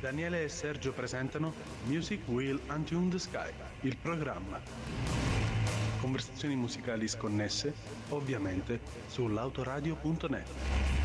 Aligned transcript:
Daniele 0.00 0.44
e 0.44 0.48
Sergio 0.48 0.92
presentano 0.92 1.54
Music 1.84 2.20
Will 2.28 2.60
Untune 2.68 3.10
the 3.10 3.18
Sky, 3.18 3.50
il 3.80 3.96
programma. 3.96 4.60
Conversazioni 6.00 6.54
musicali 6.54 7.08
sconnesse, 7.08 7.72
ovviamente, 8.10 8.80
sull'autoradio.net. 9.06 10.95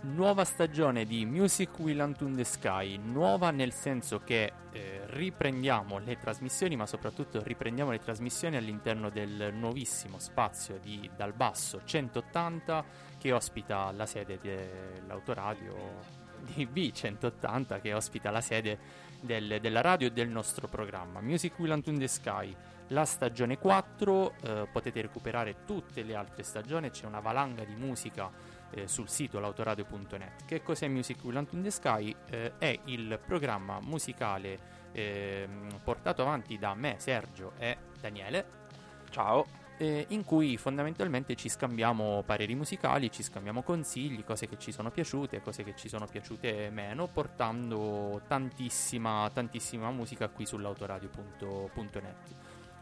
Nuova 0.00 0.44
stagione 0.44 1.04
di 1.04 1.26
Music 1.26 1.76
Will 1.80 1.98
Untune 1.98 2.36
the 2.36 2.44
Sky, 2.44 2.96
nuova 2.98 3.50
nel 3.50 3.72
senso 3.72 4.20
che 4.22 4.52
eh, 4.70 5.00
riprendiamo 5.06 5.98
le 5.98 6.16
trasmissioni, 6.20 6.76
ma 6.76 6.86
soprattutto 6.86 7.42
riprendiamo 7.42 7.90
le 7.90 7.98
trasmissioni 7.98 8.56
all'interno 8.56 9.10
del 9.10 9.52
nuovissimo 9.52 10.20
spazio 10.20 10.78
di 10.80 11.10
Dal 11.16 11.32
Basso 11.32 11.80
180 11.84 12.84
che 13.18 13.32
ospita 13.32 13.90
la 13.90 14.06
sede 14.06 14.38
dell'autoradio 14.40 16.26
di 16.54 16.68
B180 16.72 17.80
che 17.80 17.92
ospita 17.92 18.30
la 18.30 18.40
sede 18.40 18.78
del, 19.20 19.58
della 19.60 19.80
radio 19.80 20.06
e 20.06 20.12
del 20.12 20.28
nostro 20.28 20.68
programma. 20.68 21.20
Music 21.20 21.58
Will 21.58 21.72
Untune 21.72 21.98
the 21.98 22.06
Sky 22.06 22.54
la 22.88 23.04
stagione 23.04 23.58
4 23.58 24.34
eh, 24.40 24.68
potete 24.72 25.02
recuperare 25.02 25.64
tutte 25.66 26.02
le 26.02 26.14
altre 26.14 26.42
stagioni 26.42 26.88
c'è 26.88 27.04
una 27.04 27.20
valanga 27.20 27.64
di 27.64 27.74
musica 27.74 28.30
eh, 28.70 28.88
sul 28.88 29.08
sito 29.08 29.40
l'autoradio.net 29.40 30.44
che 30.44 30.62
cos'è 30.62 30.88
Music 30.88 31.22
Will 31.24 31.36
Untune 31.36 31.62
the 31.62 31.70
Sky? 31.70 32.14
Eh, 32.30 32.52
è 32.58 32.78
il 32.84 33.20
programma 33.24 33.80
musicale 33.80 34.58
ehm, 34.92 35.80
portato 35.82 36.22
avanti 36.22 36.58
da 36.58 36.74
me, 36.74 36.96
Sergio 36.98 37.52
e 37.58 37.76
Daniele 38.00 38.66
ciao 39.10 39.58
eh, 39.78 40.06
in 40.08 40.24
cui 40.24 40.56
fondamentalmente 40.56 41.36
ci 41.36 41.48
scambiamo 41.48 42.22
pareri 42.26 42.54
musicali, 42.54 43.10
ci 43.10 43.22
scambiamo 43.22 43.62
consigli, 43.62 44.24
cose 44.24 44.48
che 44.48 44.58
ci 44.58 44.72
sono 44.72 44.90
piaciute, 44.90 45.40
cose 45.40 45.62
che 45.62 45.74
ci 45.76 45.88
sono 45.88 46.06
piaciute 46.06 46.68
meno, 46.70 47.06
portando 47.06 48.20
tantissima, 48.26 49.30
tantissima 49.32 49.90
musica 49.90 50.28
qui 50.28 50.44
sull'autoradio.net. 50.44 52.34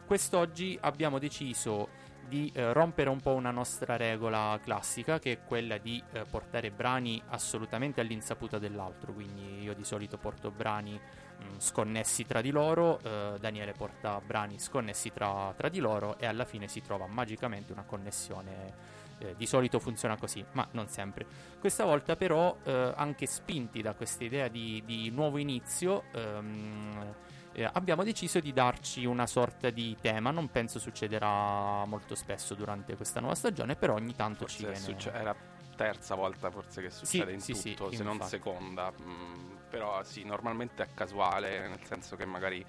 Quest'oggi 0.06 0.78
abbiamo 0.80 1.18
deciso 1.18 1.88
di 2.28 2.50
eh, 2.54 2.72
rompere 2.72 3.08
un 3.10 3.20
po' 3.20 3.34
una 3.34 3.50
nostra 3.50 3.96
regola 3.96 4.58
classica 4.62 5.18
che 5.18 5.32
è 5.32 5.38
quella 5.44 5.78
di 5.78 6.02
eh, 6.12 6.24
portare 6.28 6.70
brani 6.70 7.22
assolutamente 7.28 8.00
all'insaputa 8.00 8.58
dell'altro, 8.58 9.12
quindi 9.12 9.62
io 9.62 9.74
di 9.74 9.84
solito 9.84 10.18
porto 10.18 10.50
brani 10.50 11.00
Mm, 11.42 11.58
sconnessi 11.58 12.24
tra 12.24 12.40
di 12.40 12.50
loro, 12.50 12.98
eh, 13.02 13.36
Daniele 13.38 13.72
porta 13.72 14.20
brani 14.24 14.58
sconnessi 14.58 15.12
tra, 15.12 15.52
tra, 15.54 15.68
di 15.68 15.80
loro 15.80 16.18
e 16.18 16.24
alla 16.24 16.46
fine 16.46 16.66
si 16.66 16.80
trova 16.80 17.06
magicamente 17.06 17.72
una 17.72 17.84
connessione. 17.84 19.04
Eh, 19.18 19.34
di 19.34 19.46
solito 19.46 19.78
funziona 19.78 20.16
così, 20.18 20.44
ma 20.52 20.66
non 20.72 20.88
sempre. 20.88 21.26
Questa 21.58 21.84
volta 21.84 22.16
però, 22.16 22.56
eh, 22.64 22.92
anche 22.94 23.26
spinti 23.26 23.80
da 23.80 23.94
questa 23.94 24.24
idea 24.24 24.48
di, 24.48 24.82
di 24.84 25.10
nuovo 25.10 25.38
inizio, 25.38 26.04
ehm, 26.12 27.14
eh, 27.56 27.66
abbiamo 27.72 28.04
deciso 28.04 28.38
di 28.38 28.52
darci 28.52 29.06
una 29.06 29.26
sorta 29.26 29.70
di 29.70 29.96
tema. 29.98 30.30
Non 30.30 30.50
penso 30.50 30.78
succederà 30.78 31.86
molto 31.86 32.14
spesso 32.14 32.54
durante 32.54 32.96
questa 32.96 33.20
nuova 33.20 33.34
stagione, 33.34 33.76
però 33.76 33.94
ogni 33.94 34.14
tanto 34.14 34.40
Forse 34.40 34.56
ci 34.56 34.64
viene... 34.64 34.78
Succe- 34.78 35.12
è 35.12 35.22
la 35.22 35.34
terza 35.74 36.14
volta 36.14 36.50
forse 36.50 36.82
che 36.82 36.90
succede 36.90 37.38
sì, 37.38 37.52
in 37.52 37.56
sì, 37.56 37.74
tutto, 37.74 37.88
sì, 37.88 37.96
se 37.96 38.02
infatti. 38.02 38.18
non 38.18 38.28
seconda. 38.28 38.92
Mm, 39.00 39.56
però 39.70 40.02
sì, 40.02 40.24
normalmente 40.24 40.82
è 40.82 40.88
casuale, 40.92 41.66
nel 41.66 41.82
senso 41.82 42.14
che 42.14 42.26
magari 42.26 42.64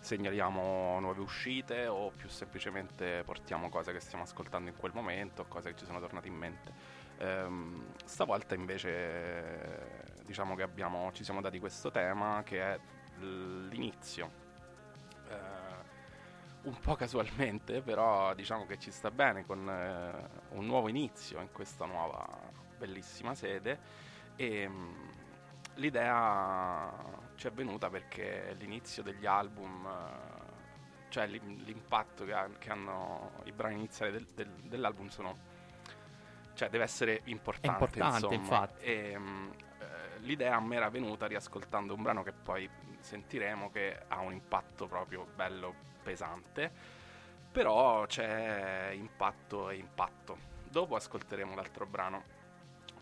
segnaliamo 0.00 0.98
nuove 0.98 1.20
uscite 1.20 1.86
o 1.86 2.10
più 2.10 2.28
semplicemente 2.28 3.22
portiamo 3.24 3.68
cose 3.68 3.92
che 3.92 4.00
stiamo 4.00 4.24
ascoltando 4.24 4.68
in 4.68 4.76
quel 4.76 4.92
momento, 4.94 5.44
cose 5.46 5.70
che 5.70 5.78
ci 5.78 5.84
sono 5.84 6.00
tornate 6.00 6.26
in 6.26 6.34
mente. 6.34 6.72
Ehm, 7.18 7.86
stavolta 8.04 8.56
invece 8.56 10.12
diciamo 10.26 10.56
che 10.56 10.62
abbiamo, 10.62 11.12
ci 11.12 11.22
siamo 11.22 11.40
dati 11.40 11.60
questo 11.60 11.92
tema 11.92 12.42
che 12.44 12.60
è 12.60 12.78
l'inizio. 13.20 14.42
Eh, 15.28 15.72
un 16.64 16.78
po' 16.80 16.94
casualmente, 16.94 17.82
però 17.82 18.34
diciamo 18.34 18.66
che 18.66 18.78
ci 18.78 18.90
sta 18.90 19.10
bene 19.10 19.44
con 19.44 19.68
eh, 19.68 20.56
un 20.56 20.66
nuovo 20.66 20.88
inizio 20.88 21.40
in 21.40 21.52
questa 21.52 21.84
nuova 21.84 22.26
bellissima 22.78 23.34
sede 23.34 23.78
e 24.36 24.66
mh, 24.68 25.12
l'idea 25.74 26.92
ci 27.36 27.46
è 27.46 27.52
venuta 27.52 27.90
perché 27.90 28.54
l'inizio 28.58 29.02
degli 29.02 29.26
album, 29.26 29.86
eh, 29.86 31.10
cioè 31.10 31.26
l'impatto 31.26 32.24
che, 32.24 32.32
ha, 32.32 32.48
che, 32.58 32.70
hanno 32.70 33.32
i 33.44 33.52
brani 33.52 33.74
iniziali 33.74 34.12
del, 34.12 34.26
del, 34.34 34.48
dell'album 34.62 35.08
sono... 35.08 35.52
Cioè 36.54 36.68
deve 36.68 36.84
essere 36.84 37.20
importante, 37.24 37.84
importante 37.84 38.14
insomma. 38.16 38.34
infatti. 38.34 38.84
E, 38.84 39.18
mh, 39.18 39.50
eh, 39.80 40.18
l'idea 40.20 40.54
a 40.54 40.60
me 40.60 40.76
era 40.76 40.88
venuta 40.88 41.26
riascoltando 41.26 41.94
un 41.94 42.02
brano 42.02 42.22
che 42.22 42.32
poi 42.32 42.70
sentiremo 43.04 43.70
che 43.70 44.00
ha 44.08 44.20
un 44.20 44.32
impatto 44.32 44.86
proprio 44.86 45.26
bello 45.34 45.74
pesante, 46.02 46.72
però 47.52 48.06
c'è 48.06 48.90
impatto 48.94 49.70
e 49.70 49.76
impatto. 49.76 50.52
Dopo 50.68 50.96
ascolteremo 50.96 51.54
l'altro 51.54 51.86
brano. 51.86 52.24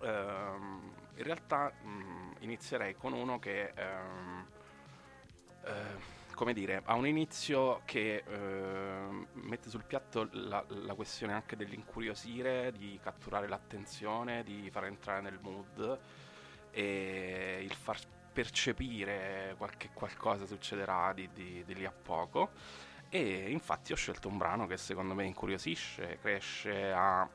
Ehm, 0.03 0.93
in 1.15 1.23
realtà 1.23 1.71
mh, 1.71 2.37
inizierei 2.41 2.97
con 2.97 3.13
uno 3.13 3.39
che, 3.39 3.73
ehm, 3.75 4.47
eh, 5.65 6.21
come 6.35 6.53
dire, 6.53 6.83
ha 6.85 6.95
un 6.95 7.07
inizio 7.07 7.83
che 7.85 8.25
eh, 8.27 9.27
mette 9.33 9.71
sul 9.71 9.85
piatto 9.85 10.29
la, 10.33 10.65
la, 10.67 10.95
questione 10.95 11.33
anche 11.33 11.57
dell'incuriosire, 11.57 12.73
di 12.73 12.99
catturare 13.01 13.47
l'attenzione, 13.47 14.43
di 14.43 14.69
far 14.71 14.87
entrare 14.87 15.21
nel 15.21 15.39
mood 15.41 15.99
e 16.73 17.61
il 17.63 17.75
far 17.75 17.99
percepire 18.33 19.55
qualche 19.59 19.91
qualcosa 19.93 20.47
succederà 20.47 21.13
di, 21.13 21.29
di, 21.33 21.63
di 21.65 21.75
lì 21.75 21.85
a 21.85 21.93
poco. 21.93 22.51
E 23.09 23.51
infatti 23.51 23.93
ho 23.93 23.97
scelto 23.97 24.29
un 24.29 24.39
brano 24.39 24.67
che 24.67 24.77
secondo 24.79 25.15
me 25.15 25.25
incuriosisce, 25.25 26.19
cresce 26.21 26.91
a 26.93 27.29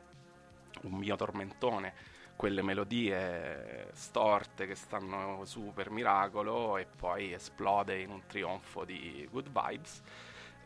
un 0.84 0.92
mio 0.94 1.16
tormentone 1.16 2.16
quelle 2.36 2.62
melodie 2.62 3.90
storte 3.94 4.68
che 4.68 4.76
stanno 4.76 5.44
su 5.46 5.72
per 5.74 5.90
miracolo 5.90 6.78
e 6.78 6.86
poi 6.86 7.34
esplode 7.34 8.00
in 8.00 8.12
un 8.12 8.22
trionfo 8.28 8.86
di 8.86 9.28
good 9.30 9.50
vibes. 9.50 10.02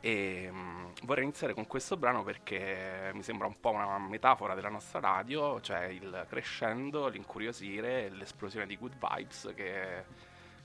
E 0.04 0.50
um, 0.52 0.92
vorrei 1.04 1.24
iniziare 1.24 1.54
con 1.54 1.68
questo 1.68 1.96
brano 1.96 2.24
perché 2.24 3.12
mi 3.14 3.22
sembra 3.22 3.46
un 3.46 3.60
po' 3.60 3.70
una 3.70 4.00
metafora 4.00 4.56
della 4.56 4.70
nostra 4.70 5.00
radio, 5.00 5.62
cioè 5.62 5.86
il 5.86 6.26
crescendo, 6.28 7.08
l'incuriosire 7.08 8.10
l'esplosione 8.10 8.66
di 8.66 8.78
good 8.78 8.96
vibes 9.00 9.54
che, 9.56 10.04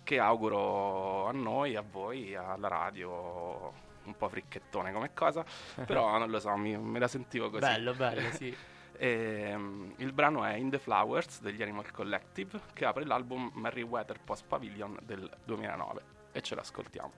che 0.02 0.19
auguro 0.19 1.26
a 1.26 1.32
noi, 1.32 1.76
a 1.76 1.84
voi, 1.88 2.34
alla 2.34 2.69
radio 2.69 3.84
un 4.04 4.16
po' 4.16 4.28
fricchettone 4.28 4.91
come 4.92 5.12
cosa, 5.12 5.44
però 5.84 6.16
non 6.16 6.30
lo 6.30 6.41
so, 6.41 6.56
mi, 6.56 6.76
me 6.78 6.98
la 6.98 7.08
sentivo 7.08 7.50
così. 7.50 7.60
Bello, 7.60 7.92
bello, 7.94 8.30
sì. 8.32 8.56
E, 8.98 9.53
um, 9.54 9.92
il 9.98 10.10
brano 10.14 10.42
è 10.42 10.54
In 10.54 10.70
the 10.70 10.78
Flowers 10.78 11.42
degli 11.42 11.60
Animal 11.60 11.91
Collective 11.91 12.58
che 12.72 12.86
apre 12.86 13.04
l'album 13.04 13.50
Merryweather 13.53 14.18
Post 14.24 14.47
Pavilion 14.47 14.97
del 15.03 15.30
2009 15.44 16.03
e 16.32 16.41
ce 16.41 16.54
l'ascoltiamo. 16.54 17.12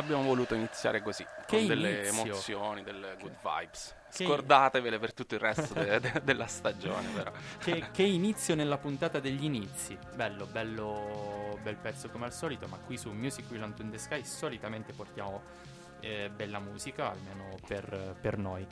Abbiamo 0.00 0.22
voluto 0.22 0.54
iniziare 0.54 1.02
così, 1.02 1.24
Che 1.24 1.56
con 1.58 1.66
delle 1.66 2.00
inizio. 2.00 2.22
emozioni, 2.24 2.82
delle 2.82 3.16
good 3.20 3.34
vibes. 3.42 3.94
Che- 4.12 4.24
Scordatevele 4.24 4.98
per 4.98 5.14
tutto 5.14 5.34
il 5.34 5.40
resto 5.40 5.72
de- 5.74 6.00
de- 6.00 6.20
della 6.24 6.46
stagione, 6.46 7.06
però. 7.14 7.30
Che, 7.58 7.90
che 7.92 8.02
inizio 8.02 8.54
nella 8.56 8.76
puntata 8.78 9.20
degli 9.20 9.44
inizi. 9.44 9.96
Bello, 10.14 10.46
bello, 10.46 11.58
bel 11.62 11.76
pezzo 11.76 12.08
come 12.10 12.24
al 12.26 12.32
solito, 12.32 12.66
ma 12.66 12.76
qui 12.78 12.96
su 12.98 13.10
Music 13.12 13.44
Will 13.50 13.62
on 13.62 13.74
the 13.90 13.98
Sky 13.98 14.24
solitamente 14.24 14.92
portiamo 14.92 15.42
eh, 16.00 16.28
bella 16.34 16.58
musica, 16.58 17.10
almeno 17.10 17.54
per, 17.66 18.16
per 18.20 18.36
noi. 18.38 18.66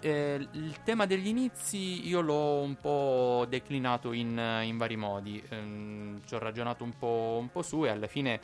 Eh, 0.00 0.48
il 0.50 0.82
tema 0.82 1.06
degli 1.06 1.28
inizi 1.28 2.08
io 2.08 2.20
l'ho 2.22 2.60
un 2.62 2.74
po' 2.74 3.46
declinato 3.48 4.10
in, 4.12 4.36
in 4.64 4.76
vari 4.76 4.96
modi, 4.96 5.40
Ehm, 5.50 6.22
ci 6.26 6.34
ho 6.34 6.38
ragionato 6.38 6.82
un 6.82 6.98
po', 6.98 7.36
un 7.38 7.52
po' 7.52 7.62
su 7.62 7.84
e 7.84 7.90
alla 7.90 8.08
fine 8.08 8.40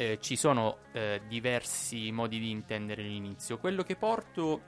eh, 0.00 0.18
ci 0.18 0.34
sono 0.34 0.78
eh, 0.92 1.20
diversi 1.28 2.10
modi 2.10 2.38
di 2.38 2.50
intendere 2.50 3.02
l'inizio. 3.02 3.58
Quello 3.58 3.82
che 3.82 3.96
porto 3.96 4.62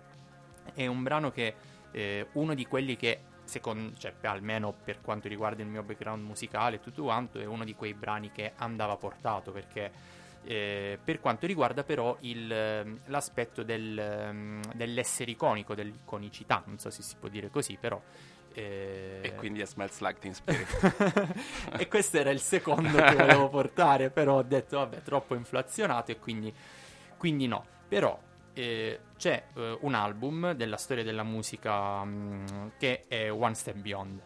è 0.74 0.86
un 0.86 1.02
brano 1.02 1.30
che 1.30 1.54
eh, 1.90 2.26
uno 2.32 2.52
di 2.52 2.66
quelli 2.66 2.96
che 2.96 3.20
secondo, 3.44 3.96
cioè, 3.96 4.12
almeno 4.24 4.74
per 4.74 5.00
quanto 5.00 5.28
riguarda 5.28 5.62
il 5.62 5.68
mio 5.68 5.82
background 5.82 6.22
musicale 6.22 6.76
e 6.76 6.80
tutto 6.80 7.04
quanto 7.04 7.40
è 7.40 7.46
uno 7.46 7.64
di 7.64 7.74
quei 7.74 7.94
brani 7.94 8.30
che 8.30 8.52
andava 8.56 8.94
portato 8.98 9.52
perché 9.52 9.90
eh, 10.44 10.98
per 11.02 11.18
quanto 11.20 11.46
riguarda 11.46 11.82
però 11.82 12.14
il, 12.20 12.52
ehm, 12.52 13.00
l'aspetto 13.06 13.62
del, 13.62 13.98
ehm, 13.98 14.74
dell'essere 14.74 15.30
iconico, 15.30 15.74
dell'iconicità, 15.74 16.62
non 16.66 16.78
so 16.78 16.90
se 16.90 17.00
si 17.02 17.16
può 17.18 17.30
dire 17.30 17.48
così, 17.48 17.78
però... 17.80 18.00
eh, 18.54 19.20
E 19.22 19.34
quindi 19.34 19.60
è 19.60 19.66
Smells 19.66 20.00
Like 20.00 20.18
Teen 20.20 20.34
Spirit. 20.34 21.34
e 21.78 21.88
questo 21.88 22.18
era 22.18 22.30
il 22.30 22.40
secondo 22.40 22.96
che 23.02 23.14
volevo 23.14 23.48
portare, 23.48 24.10
però 24.10 24.36
ho 24.38 24.42
detto 24.42 24.78
vabbè, 24.78 25.02
troppo 25.02 25.34
inflazionato 25.34 26.10
e 26.12 26.18
quindi, 26.18 26.52
quindi 27.16 27.46
no. 27.46 27.64
Però 27.88 28.18
eh, 28.54 28.98
c'è 29.16 29.44
eh, 29.54 29.78
un 29.80 29.94
album 29.94 30.52
della 30.52 30.76
storia 30.76 31.04
della 31.04 31.22
musica 31.22 32.02
mh, 32.04 32.72
che 32.78 33.04
è 33.08 33.30
One 33.32 33.54
Step 33.54 33.76
Beyond. 33.76 34.20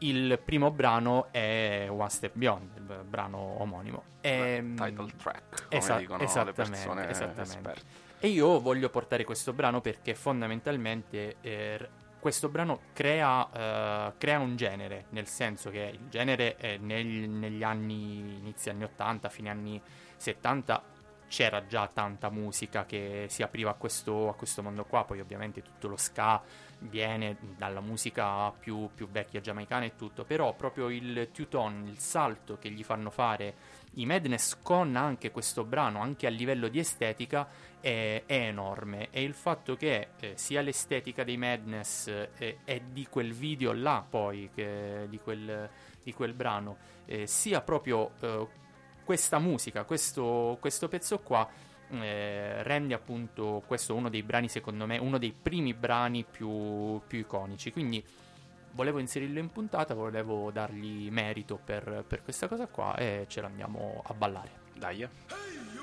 Il 0.00 0.40
primo 0.44 0.70
brano 0.70 1.26
è 1.32 1.86
One 1.90 2.08
Step 2.08 2.32
Beyond, 2.34 2.70
il 2.76 3.04
brano 3.04 3.38
omonimo. 3.60 4.02
E, 4.20 4.60
mh, 4.60 4.76
Title 4.76 5.12
track, 5.16 5.66
come 5.68 5.80
esa- 5.80 5.96
dicono 5.96 6.18
le 6.18 6.24
esattamente, 6.24 6.62
persone 6.62 7.08
esattamente. 7.08 7.42
esperte. 7.42 8.06
E 8.20 8.28
io 8.28 8.60
voglio 8.60 8.90
portare 8.90 9.24
questo 9.24 9.52
brano 9.52 9.80
perché 9.80 10.14
fondamentalmente 10.14 11.36
eh, 11.40 11.88
questo 12.18 12.48
brano 12.48 12.80
crea, 12.92 14.08
eh, 14.08 14.12
crea 14.18 14.38
un 14.38 14.56
genere, 14.56 15.06
nel 15.10 15.26
senso 15.26 15.70
che 15.70 15.90
il 15.92 16.08
genere 16.08 16.56
eh, 16.56 16.78
nel- 16.78 17.28
negli 17.28 17.62
anni, 17.62 18.38
inizi 18.38 18.70
anni 18.70 18.84
80, 18.84 19.28
fine 19.28 19.50
anni 19.50 19.80
70 20.16 20.96
c'era 21.28 21.66
già 21.66 21.86
tanta 21.86 22.30
musica 22.30 22.86
che 22.86 23.26
si 23.28 23.42
apriva 23.42 23.70
a 23.70 23.74
questo, 23.74 24.28
a 24.30 24.34
questo 24.34 24.62
mondo 24.62 24.84
qua, 24.84 25.04
poi 25.04 25.20
ovviamente 25.20 25.62
tutto 25.62 25.86
lo 25.86 25.96
ska 25.96 26.42
viene 26.80 27.36
dalla 27.56 27.80
musica 27.80 28.50
più, 28.50 28.88
più 28.94 29.08
vecchia 29.08 29.40
giamaicana 29.40 29.84
e 29.84 29.94
tutto, 29.94 30.24
però 30.24 30.54
proprio 30.54 30.88
il 30.88 31.28
two-tone, 31.32 31.88
il 31.90 31.98
salto 31.98 32.58
che 32.58 32.70
gli 32.70 32.82
fanno 32.82 33.10
fare 33.10 33.54
i 33.94 34.06
Madness 34.06 34.58
con 34.62 34.96
anche 34.96 35.30
questo 35.30 35.64
brano, 35.64 36.00
anche 36.00 36.26
a 36.26 36.30
livello 36.30 36.68
di 36.68 36.78
estetica, 36.78 37.48
è, 37.80 38.22
è 38.26 38.34
enorme 38.34 39.08
e 39.10 39.22
il 39.22 39.34
fatto 39.34 39.76
che 39.76 40.08
eh, 40.18 40.32
sia 40.36 40.60
l'estetica 40.60 41.24
dei 41.24 41.36
Madness 41.36 42.08
eh, 42.08 42.58
e 42.64 42.82
di 42.90 43.06
quel 43.08 43.32
video 43.32 43.72
là 43.72 44.04
poi, 44.08 44.50
che- 44.54 45.06
di, 45.08 45.18
quel, 45.18 45.68
di 46.02 46.12
quel 46.12 46.34
brano, 46.34 46.76
eh, 47.06 47.26
sia 47.26 47.60
proprio 47.60 48.12
eh, 48.20 48.46
questa 49.04 49.38
musica, 49.38 49.84
questo, 49.84 50.58
questo 50.60 50.88
pezzo 50.88 51.18
qua, 51.20 51.48
eh, 51.90 52.62
rende 52.62 52.94
appunto 52.94 53.62
questo 53.66 53.94
uno 53.94 54.10
dei 54.10 54.22
brani, 54.22 54.48
secondo 54.48 54.86
me, 54.86 54.98
uno 54.98 55.18
dei 55.18 55.32
primi 55.32 55.72
brani 55.72 56.24
più, 56.30 57.00
più 57.06 57.20
iconici. 57.20 57.72
Quindi 57.72 58.04
volevo 58.72 58.98
inserirlo 58.98 59.38
in 59.38 59.50
puntata, 59.50 59.94
volevo 59.94 60.50
dargli 60.50 61.10
merito 61.10 61.58
per, 61.62 62.04
per 62.06 62.22
questa 62.22 62.48
cosa 62.48 62.66
qua 62.66 62.96
e 62.96 63.26
ce 63.28 63.40
l'andiamo 63.40 64.02
a 64.06 64.14
ballare. 64.14 64.66
Dai. 64.74 65.02
Hey, 65.02 65.08
you! 65.74 65.82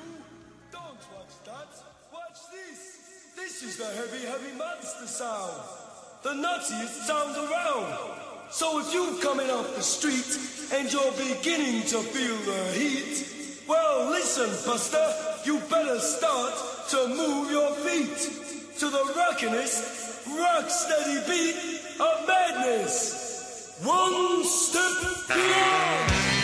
Don't 0.72 1.00
watch 1.14 1.36
that. 1.44 1.68
Watch 2.12 2.40
this. 2.52 3.34
This 3.36 3.62
is 3.62 3.78
the 3.78 3.86
heavy, 3.86 4.26
heavy 4.26 4.56
monster 4.56 5.08
sound. 5.08 5.84
The 6.22 6.34
nuttiest 6.34 7.06
sound 7.06 7.36
around. 7.36 8.26
So 8.50 8.80
if 8.80 8.94
you're 8.94 9.20
coming 9.22 9.50
off 9.50 9.76
the 9.76 9.82
street 9.82 10.40
and 10.74 10.92
you're 10.92 11.12
beginning 11.12 11.82
to 11.88 12.00
feel 12.00 12.38
the 12.46 12.72
heat, 12.72 13.66
well, 13.68 14.10
listen, 14.10 14.50
Buster, 14.66 15.06
you 15.44 15.60
better 15.70 16.00
start 16.00 16.54
to 16.90 17.08
move 17.10 17.52
your 17.52 17.72
feet 17.84 18.78
to 18.80 18.90
the 18.90 19.14
rockinest, 19.16 20.28
rock 20.38 20.70
steady 20.70 21.20
beat 21.28 21.75
of 22.00 22.28
madness. 22.28 23.80
One 23.84 24.44
step 24.44 25.28
beyond. 25.28 26.35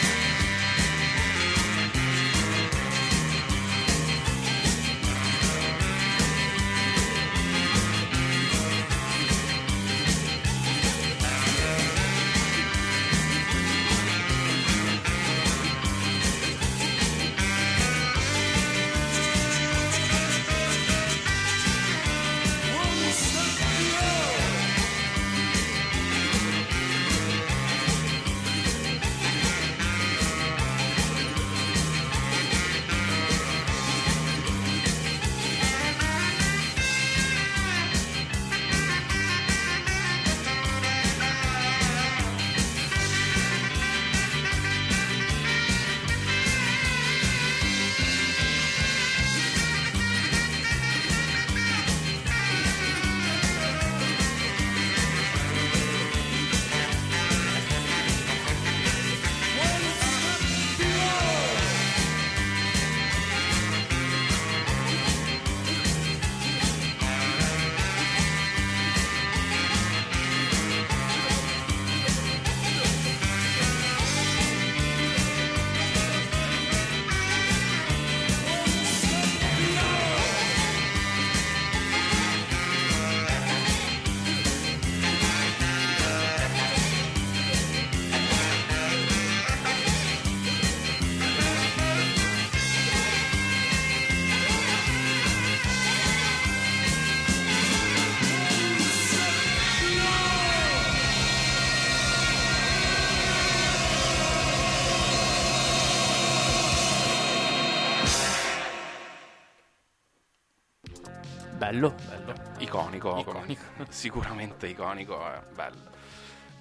Iconico, 112.71 113.17
Iconico. 113.19 113.63
come- 113.75 113.87
sicuramente 113.91 114.67
iconico, 114.67 115.25
è 115.29 115.41
bello. 115.53 115.89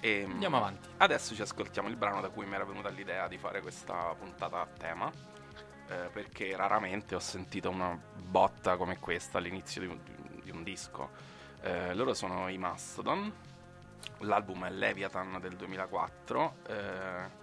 E, 0.01 0.25
Andiamo 0.29 0.57
avanti. 0.57 0.89
Adesso 0.97 1.33
ci 1.35 1.41
ascoltiamo 1.41 1.87
il 1.87 1.95
brano 1.95 2.19
da 2.19 2.29
cui 2.29 2.45
mi 2.45 2.55
era 2.55 2.65
venuta 2.65 2.89
l'idea 2.89 3.27
di 3.29 3.37
fare 3.37 3.61
questa 3.61 4.13
puntata 4.19 4.59
a 4.59 4.67
tema, 4.77 5.09
eh, 5.87 6.09
perché 6.11 6.53
raramente 6.55 7.15
ho 7.15 7.19
sentito 7.19 7.69
una 7.69 7.97
botta 8.17 8.75
come 8.75 8.99
questa 8.99 9.37
all'inizio 9.37 9.81
di 9.81 9.87
un, 9.87 9.99
di 10.43 10.51
un 10.51 10.63
disco. 10.63 11.09
Eh, 11.61 11.93
loro 11.93 12.13
sono 12.13 12.49
i 12.49 12.57
Mastodon, 12.57 13.31
l'album 14.19 14.65
è 14.65 14.69
Leviathan 14.69 15.39
del 15.39 15.55
2004. 15.55 16.55
eh, 16.67 16.73
eh, 16.73 17.40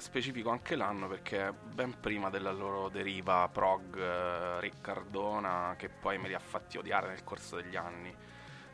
specifico 0.00 0.50
anche 0.50 0.76
l'anno 0.76 1.08
perché 1.08 1.52
ben 1.52 1.98
prima 2.00 2.30
della 2.30 2.52
loro 2.52 2.88
deriva 2.88 3.48
prog 3.52 3.96
eh, 3.96 4.60
Riccardona 4.60 5.74
che 5.76 5.88
poi 5.88 6.18
me 6.18 6.28
li 6.28 6.34
ha 6.34 6.38
fatti 6.38 6.78
odiare 6.78 7.08
nel 7.08 7.24
corso 7.24 7.56
degli 7.56 7.76
anni. 7.76 8.14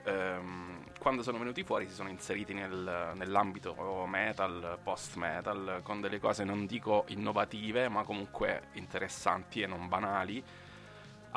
Ehm, 0.07 0.85
quando 0.99 1.23
sono 1.23 1.38
venuti 1.38 1.64
fuori 1.64 1.88
si 1.88 1.95
sono 1.95 2.09
inseriti 2.09 2.52
nel, 2.52 3.12
nell'ambito 3.14 3.75
metal, 4.07 4.78
post 4.83 5.16
metal, 5.16 5.81
con 5.83 6.00
delle 6.00 6.19
cose 6.19 6.45
non 6.45 6.66
dico 6.66 7.04
innovative 7.09 7.88
ma 7.88 8.02
comunque 8.04 8.69
interessanti 8.73 9.62
e 9.62 9.66
non 9.66 9.88
banali 9.88 10.43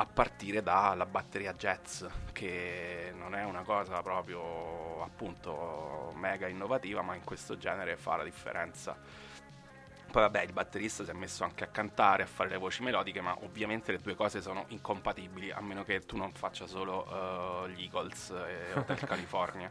a 0.00 0.06
partire 0.06 0.62
dalla 0.62 1.06
batteria 1.06 1.52
jazz, 1.52 2.04
che 2.32 3.12
non 3.16 3.34
è 3.34 3.42
una 3.42 3.62
cosa 3.62 4.00
proprio 4.00 5.02
appunto 5.02 6.12
mega 6.14 6.46
innovativa, 6.46 7.02
ma 7.02 7.16
in 7.16 7.24
questo 7.24 7.58
genere 7.58 7.96
fa 7.96 8.16
la 8.16 8.22
differenza. 8.22 8.96
Poi 10.10 10.22
vabbè, 10.22 10.42
il 10.42 10.52
batterista 10.52 11.04
si 11.04 11.10
è 11.10 11.12
messo 11.12 11.44
anche 11.44 11.64
a 11.64 11.66
cantare, 11.66 12.22
a 12.22 12.26
fare 12.26 12.48
le 12.48 12.56
voci 12.56 12.82
melodiche, 12.82 13.20
ma 13.20 13.36
ovviamente 13.42 13.92
le 13.92 13.98
due 13.98 14.14
cose 14.14 14.40
sono 14.40 14.64
incompatibili, 14.68 15.50
a 15.50 15.60
meno 15.60 15.84
che 15.84 16.06
tu 16.06 16.16
non 16.16 16.32
faccia 16.32 16.66
solo 16.66 17.06
uh, 17.06 17.68
gli 17.68 17.82
Eagles 17.82 18.30
e 18.30 18.72
Hotel 18.74 18.98
California. 19.04 19.70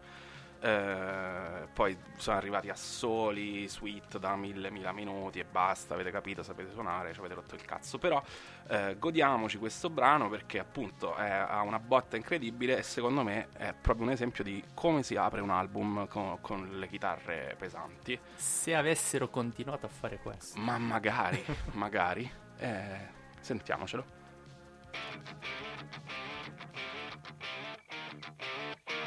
Eh, 0.59 1.67
poi 1.73 1.97
sono 2.17 2.37
arrivati 2.37 2.69
a 2.69 2.75
soli, 2.75 3.67
sweet 3.67 4.17
da 4.17 4.35
mille, 4.35 4.71
mila 4.71 4.91
minuti 4.91 5.39
e 5.39 5.45
basta, 5.45 5.93
avete 5.93 6.11
capito, 6.11 6.43
sapete 6.43 6.71
suonare, 6.71 7.13
ci 7.13 7.19
avete 7.19 7.35
rotto 7.35 7.55
il 7.55 7.63
cazzo. 7.63 7.97
Però 7.97 8.21
eh, 8.67 8.95
godiamoci 8.97 9.57
questo 9.57 9.89
brano 9.89 10.29
perché 10.29 10.59
appunto 10.59 11.15
è, 11.15 11.29
ha 11.29 11.61
una 11.61 11.79
botta 11.79 12.15
incredibile 12.15 12.77
e 12.77 12.83
secondo 12.83 13.23
me 13.23 13.49
è 13.53 13.73
proprio 13.79 14.05
un 14.05 14.11
esempio 14.11 14.43
di 14.43 14.63
come 14.73 15.03
si 15.03 15.15
apre 15.15 15.41
un 15.41 15.49
album 15.49 16.07
con, 16.07 16.39
con 16.41 16.79
le 16.79 16.87
chitarre 16.87 17.55
pesanti. 17.57 18.19
Se 18.35 18.75
avessero 18.75 19.29
continuato 19.29 19.85
a 19.85 19.89
fare 19.89 20.17
questo. 20.17 20.59
Ma 20.59 20.77
magari, 20.77 21.43
magari. 21.73 22.29
Eh, 22.57 23.15
sentiamocelo. 23.39 24.15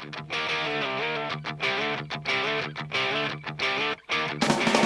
Thank 0.01 1.00
thank 1.43 1.63
you 4.75 4.80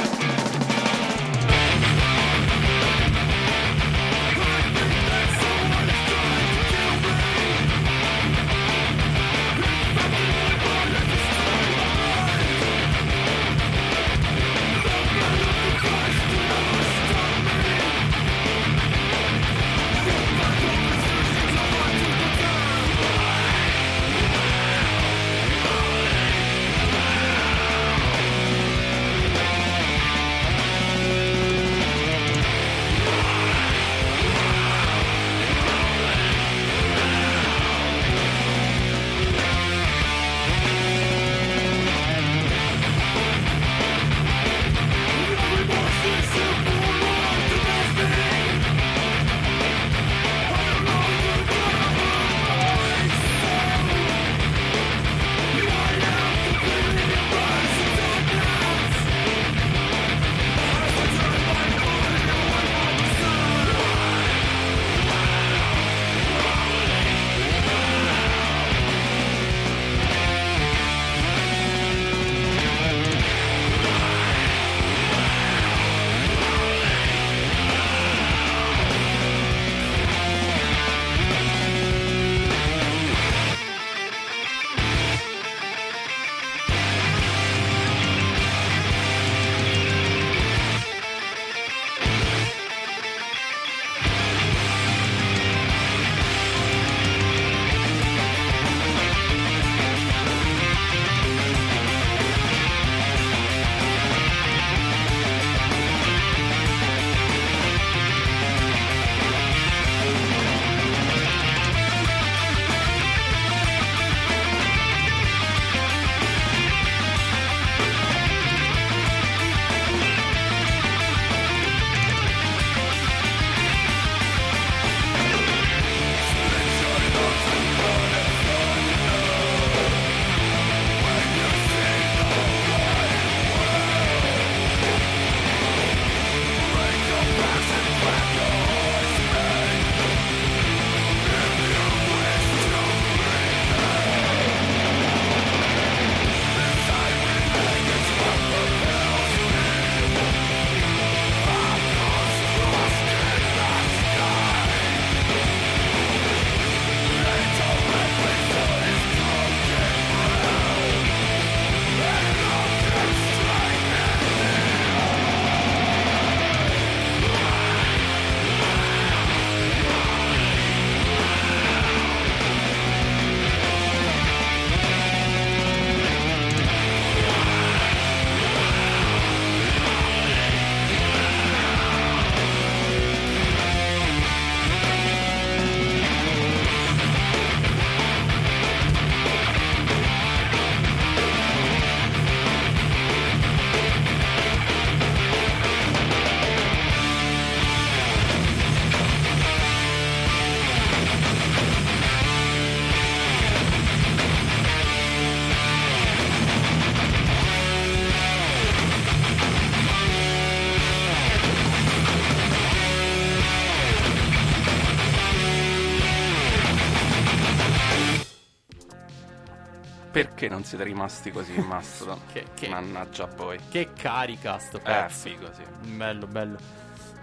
perché 220.35 220.49
non 220.49 220.65
siete 220.65 220.83
rimasti 220.83 221.31
così 221.31 221.55
in 221.55 221.63
Mastodon? 221.63 222.19
Che, 222.31 222.45
che, 222.53 222.67
Mannaggia 222.67 223.23
a 223.23 223.27
voi. 223.27 223.57
che 223.69 223.93
carica 223.93 224.59
sto 224.59 224.77
Eh, 224.77 224.81
pezzo. 224.81 225.29
figo, 225.29 225.49
sì. 225.53 225.63
Bello, 225.95 226.27
bello. 226.27 226.57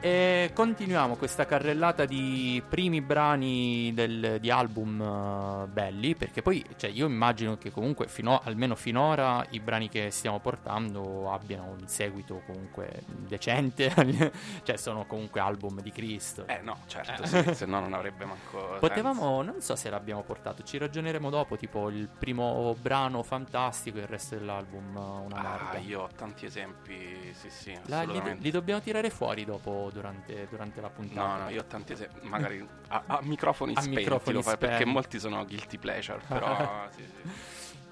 E 0.05 0.51
continuiamo 0.53 1.15
questa 1.15 1.47
carrellata 1.47 2.05
di 2.07 2.61
primi 2.69 3.01
brani 3.01 3.93
del- 3.95 4.39
di 4.41 4.51
album 4.51 5.01
eh, 5.01 5.69
belli, 5.69 6.17
perché 6.17 6.43
poi 6.43 6.65
cioè, 6.75 6.91
io 6.91 7.07
immagino 7.07 7.57
che 7.57 7.71
comunque 7.71 8.09
fino, 8.09 8.41
almeno 8.43 8.75
finora 8.75 9.47
i 9.51 9.61
brani 9.61 9.89
che 9.89 10.11
stiamo 10.11 10.41
portando 10.41 11.31
abbiano 11.33 11.77
un 11.79 11.87
seguito 11.87 12.43
comunque 12.47 13.05
decente, 13.07 13.93
cioè 14.65 14.77
sono 14.77 15.07
comunque 15.07 15.41
album 15.41 15.81
di 15.81 15.93
Cristo. 15.93 16.49
Eh 16.49 16.59
no, 16.65 16.79
certo, 16.87 17.23
Eh. 17.23 17.27
sì, 17.29 17.55
se 17.55 17.67
no 17.67 17.79
non 17.79 17.93
avrebbe 17.93 18.25
manco 18.25 18.79
Potevamo, 18.81 19.43
non 19.43 19.61
so 19.61 19.77
se 19.77 19.89
l'abbiamo 19.89 20.23
portato, 20.25 20.65
ci 20.65 20.79
ragioneremo 20.79 21.31
dopo, 21.31 21.57
tipo 21.57 21.89
il 21.91 22.09
primo 22.09 22.75
brano 22.81 23.23
fantastico 23.23 23.99
e 23.99 24.01
il 24.01 24.09
resto 24.09 24.35
dell'album 24.35 24.97
eh, 24.97 24.99
una 24.99 25.37
senso. 25.37 25.47
Ah, 25.47 25.63
merda. 25.63 25.79
io 25.79 26.01
ho 26.01 26.09
tanti 26.17 26.45
esempi, 26.47 27.33
sì, 27.35 27.51
sì, 27.51 27.79
La- 27.85 28.03
li, 28.03 28.21
li 28.41 28.51
dobbiamo 28.51 28.81
tirare 28.81 29.09
fuori 29.09 29.45
dopo 29.45 29.91
durante, 29.93 30.47
durante 30.51 30.81
la 30.81 30.89
puntata. 30.91 31.37
No, 31.37 31.43
no, 31.45 31.49
io 31.51 31.61
ho 31.61 31.65
tanti 31.65 31.93
esempi, 31.93 32.27
magari 32.27 32.67
a, 32.89 33.03
a 33.07 33.19
microfoni 33.23 33.73
A 33.75 33.81
spenti 33.81 33.99
microfoni 33.99 34.37
lo 34.37 34.43
fai, 34.43 34.57
perché 34.57 34.75
spenti. 34.77 34.93
molti 34.93 35.19
sono 35.21 35.45
guilty 35.45 35.79
pleasure, 35.79 36.21
però 36.27 36.89
sì, 36.95 37.03
sì. 37.05 37.31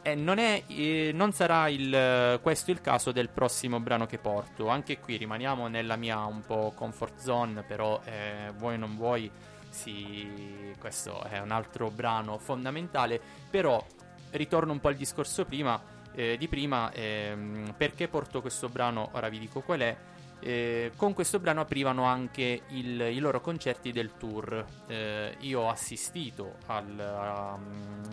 Eh, 0.02 0.14
non, 0.14 0.38
è, 0.38 0.62
eh, 0.66 1.10
non 1.12 1.32
sarà 1.32 1.68
il, 1.68 2.38
questo 2.42 2.70
il 2.70 2.80
caso 2.80 3.12
del 3.12 3.28
prossimo 3.28 3.80
brano 3.80 4.06
che 4.06 4.16
porto. 4.18 4.68
Anche 4.68 4.98
qui 4.98 5.16
rimaniamo 5.16 5.68
nella 5.68 5.96
mia 5.96 6.24
un 6.24 6.40
po' 6.40 6.72
comfort 6.74 7.18
zone, 7.18 7.62
però 7.62 8.00
eh, 8.04 8.50
vuoi 8.56 8.74
o 8.74 8.78
non 8.78 8.96
vuoi, 8.96 9.30
sì, 9.68 10.74
questo 10.78 11.22
è 11.24 11.38
un 11.40 11.50
altro 11.50 11.90
brano 11.90 12.38
fondamentale. 12.38 13.20
Però 13.50 13.84
ritorno 14.30 14.72
un 14.72 14.80
po' 14.80 14.88
al 14.88 14.94
discorso 14.96 15.44
prima, 15.44 15.78
eh, 16.12 16.36
di 16.38 16.48
prima, 16.48 16.90
ehm, 16.92 17.74
perché 17.76 18.08
porto 18.08 18.40
questo 18.40 18.68
brano, 18.70 19.10
ora 19.12 19.28
vi 19.28 19.38
dico 19.38 19.60
qual 19.60 19.80
è. 19.80 19.96
Eh, 20.42 20.92
con 20.96 21.12
questo 21.12 21.38
brano 21.38 21.61
aprivano 21.61 22.05
anche 22.05 22.62
il- 22.68 23.00
i 23.00 23.18
loro 23.18 23.40
concerti 23.40 23.92
del 23.92 24.12
tour. 24.16 24.64
Eh, 24.87 25.37
io 25.40 25.61
ho 25.61 25.68
assistito 25.68 26.57
al- 26.66 26.98
a, 26.98 27.59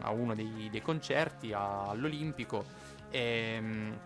a 0.02 0.12
uno 0.12 0.36
dei, 0.36 0.68
dei 0.70 0.82
concerti 0.82 1.54
a- 1.54 1.88
all'Olimpico 1.90 2.66
ehm, 3.12 3.98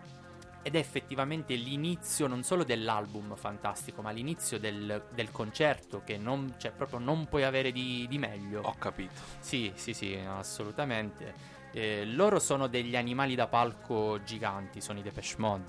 ed 0.64 0.76
è 0.76 0.78
effettivamente 0.78 1.56
l'inizio 1.56 2.28
non 2.28 2.44
solo 2.44 2.64
dell'album 2.64 3.36
fantastico, 3.36 4.04
ma 4.04 4.12
l'inizio 4.12 4.60
del, 4.60 5.06
del 5.12 5.32
concerto 5.32 6.04
che 6.06 6.18
non, 6.18 6.54
cioè, 6.58 6.72
proprio 6.72 7.00
non 7.00 7.26
puoi 7.28 7.44
avere 7.44 7.72
di, 7.72 8.06
di 8.08 8.20
meglio. 8.20 8.62
Ho 8.62 8.76
capito. 8.78 9.20
Sì, 9.40 9.72
sì, 9.74 9.94
sì, 9.94 10.16
assolutamente. 10.16 11.34
Eh, 11.72 12.06
loro 12.06 12.38
sono 12.38 12.68
degli 12.68 12.96
animali 12.96 13.34
da 13.34 13.48
palco 13.48 14.22
giganti, 14.24 14.82
sono 14.82 15.00
i 15.00 15.02
Depeche 15.02 15.36
Mode. 15.38 15.66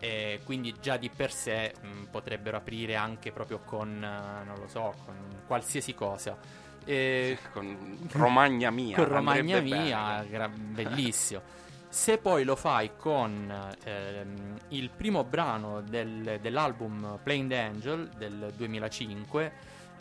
E 0.00 0.40
quindi 0.44 0.74
già 0.80 0.96
di 0.96 1.10
per 1.10 1.32
sé 1.32 1.74
mh, 1.80 2.04
potrebbero 2.10 2.56
aprire 2.56 2.94
anche 2.94 3.32
proprio 3.32 3.58
con, 3.64 3.88
eh, 4.02 4.44
non 4.44 4.56
lo 4.58 4.68
so, 4.68 4.94
con 5.04 5.16
qualsiasi 5.46 5.94
cosa. 5.94 6.36
Eh, 6.84 7.36
Con 7.52 7.98
Romagna 8.12 8.70
mia. 8.70 8.96
con 8.96 9.06
Romagna 9.06 9.60
Mia, 9.60 10.24
gra- 10.24 10.48
bellissimo. 10.48 11.42
Se 11.90 12.18
poi 12.18 12.44
lo 12.44 12.54
fai 12.54 12.90
con 12.96 13.74
ehm, 13.84 14.56
il 14.68 14.90
primo 14.90 15.24
brano 15.24 15.80
del- 15.80 16.38
dell'album 16.40 17.18
Playing 17.22 17.48
the 17.50 17.58
Angel 17.58 18.08
del 18.16 18.52
2005, 18.54 19.52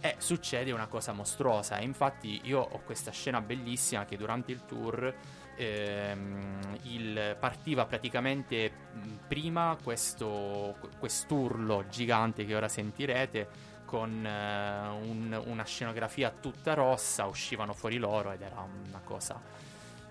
eh, 0.01 0.15
succede 0.19 0.71
una 0.71 0.87
cosa 0.87 1.11
mostruosa. 1.13 1.79
Infatti 1.79 2.41
io 2.43 2.59
ho 2.59 2.81
questa 2.85 3.11
scena 3.11 3.41
bellissima 3.41 4.05
che 4.05 4.15
durante 4.17 4.51
il 4.51 4.63
tour 4.65 5.13
ehm, 5.57 6.59
il- 6.83 7.35
partiva 7.39 7.85
praticamente 7.85 8.71
prima 9.27 9.75
questo, 9.83 10.75
quest'urlo 10.99 11.85
gigante 11.89 12.45
che 12.45 12.55
ora 12.55 12.67
sentirete 12.69 13.47
con 13.85 14.25
eh, 14.25 14.87
un- 14.87 15.41
una 15.45 15.63
scenografia 15.63 16.29
tutta 16.29 16.73
rossa, 16.73 17.25
uscivano 17.25 17.73
fuori 17.73 17.97
loro 17.97 18.31
ed 18.31 18.41
era 18.41 18.61
una 18.61 19.01
cosa 19.03 19.41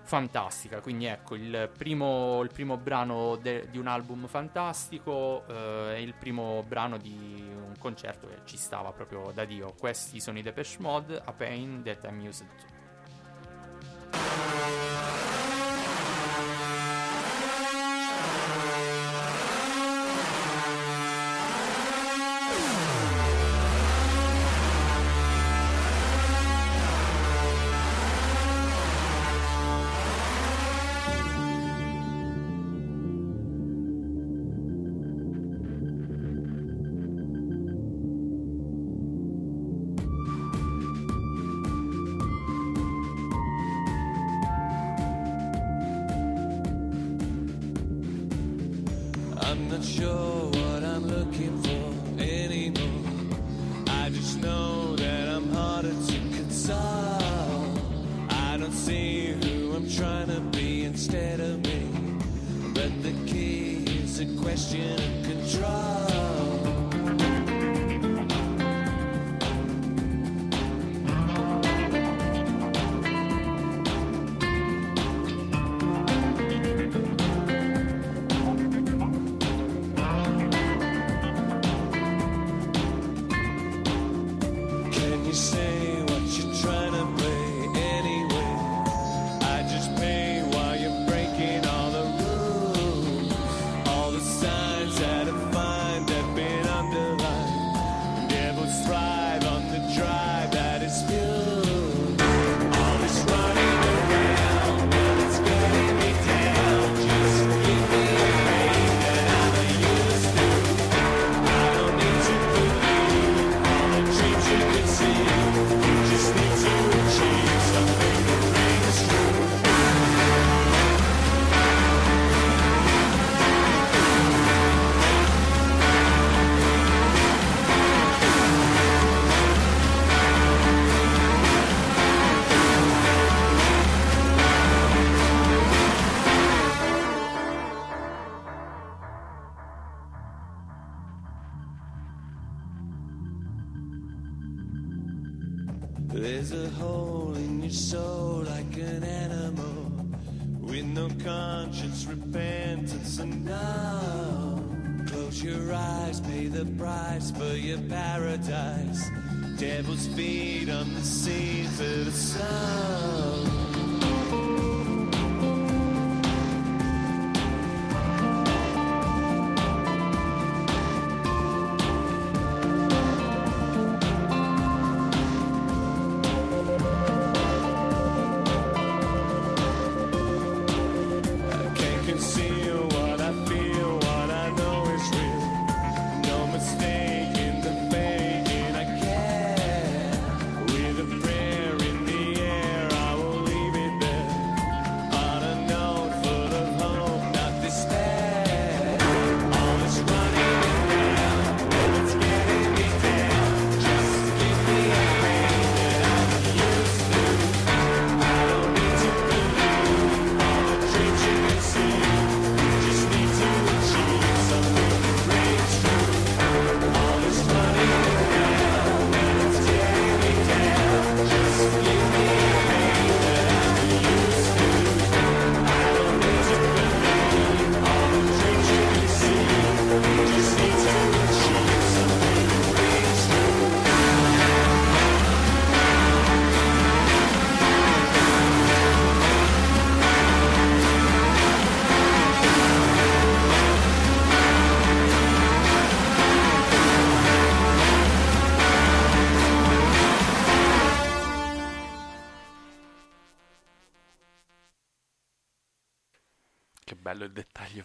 fantastica. 0.03 0.79
Quindi 0.79 1.05
ecco, 1.05 1.35
il 1.35 1.69
primo, 1.77 2.41
il 2.41 2.49
primo 2.51 2.77
brano 2.77 3.35
de- 3.35 3.67
di 3.69 3.77
un 3.77 3.87
album 3.87 4.25
fantastico 4.27 5.43
eh, 5.47 5.95
e 5.97 6.01
il 6.01 6.13
primo 6.13 6.63
brano 6.65 6.97
di 6.97 7.45
un 7.53 7.73
concerto 7.77 8.27
che 8.27 8.37
ci 8.45 8.57
stava 8.57 8.91
proprio 8.93 9.31
da 9.33 9.43
Dio. 9.45 9.73
Questi 9.77 10.19
sono 10.19 10.37
i 10.39 10.41
Depeche 10.41 10.77
Mode, 10.79 11.21
A 11.23 11.31
Pain 11.33 11.83
That 11.83 12.03
I'm 12.05 12.25
Used 12.25 12.47
To. 12.47 12.75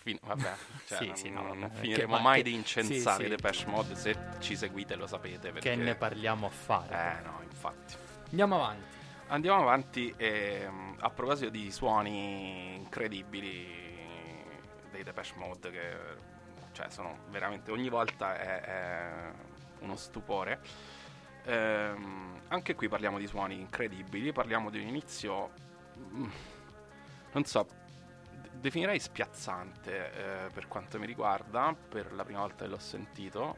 Fino. 0.03 0.19
Vabbè, 0.23 0.53
cioè, 0.87 0.99
Sì, 0.99 1.07
non, 1.07 1.17
sì, 1.17 1.31
no, 1.31 1.55
non 1.55 1.71
finiremo 1.71 1.97
che- 1.97 2.07
ma 2.07 2.19
mai 2.21 2.43
che- 2.43 2.51
di 2.51 2.55
incensare 2.55 3.25
sì. 3.25 3.29
Depeche 3.31 3.67
Mode. 3.67 3.95
Se 3.95 4.17
ci 4.41 4.57
seguite 4.57 4.95
lo 4.97 5.07
sapete. 5.07 5.51
Perché... 5.53 5.71
Che 5.71 5.77
ne 5.77 5.95
parliamo 5.95 6.47
a 6.47 6.51
fare? 6.51 7.19
Eh, 7.19 7.23
no, 7.23 7.41
infatti. 7.43 7.95
Andiamo 8.31 8.57
avanti. 8.57 8.97
Andiamo 9.29 9.61
avanti. 9.63 10.13
ehm, 10.17 10.97
a 11.01 11.11
proposito 11.11 11.51
di 11.51 11.71
suoni 11.73 12.75
incredibili 12.77 13.81
dei 14.91 15.03
Depeche 15.03 15.35
Mode, 15.37 15.71
che 15.71 15.97
cioè, 16.73 16.89
sono 16.91 17.19
veramente 17.31 17.71
ogni 17.71 17.89
volta 17.89 18.37
è, 18.39 18.61
è 18.61 19.33
uno 19.81 19.97
stupore. 19.97 20.61
Ehm, 21.45 22.41
anche 22.49 22.75
qui 22.75 22.89
parliamo 22.89 23.19
di 23.19 23.27
suoni 23.27 23.59
incredibili. 23.59 24.33
Parliamo 24.33 24.71
di 24.71 24.79
un 24.81 24.87
inizio, 24.87 25.51
mm, 25.99 26.29
non 27.33 27.45
so, 27.45 27.67
definirei 28.63 28.99
spiazzante 29.01 30.13
eh, 30.47 30.51
per 30.53 30.69
quanto 30.69 30.99
mi 30.99 31.05
riguarda. 31.07 31.75
Per 31.89 32.13
la 32.15 32.25
prima 32.25 32.41
volta 32.41 32.65
che 32.65 32.71
l'ho 32.71 32.79
sentito, 32.79 33.57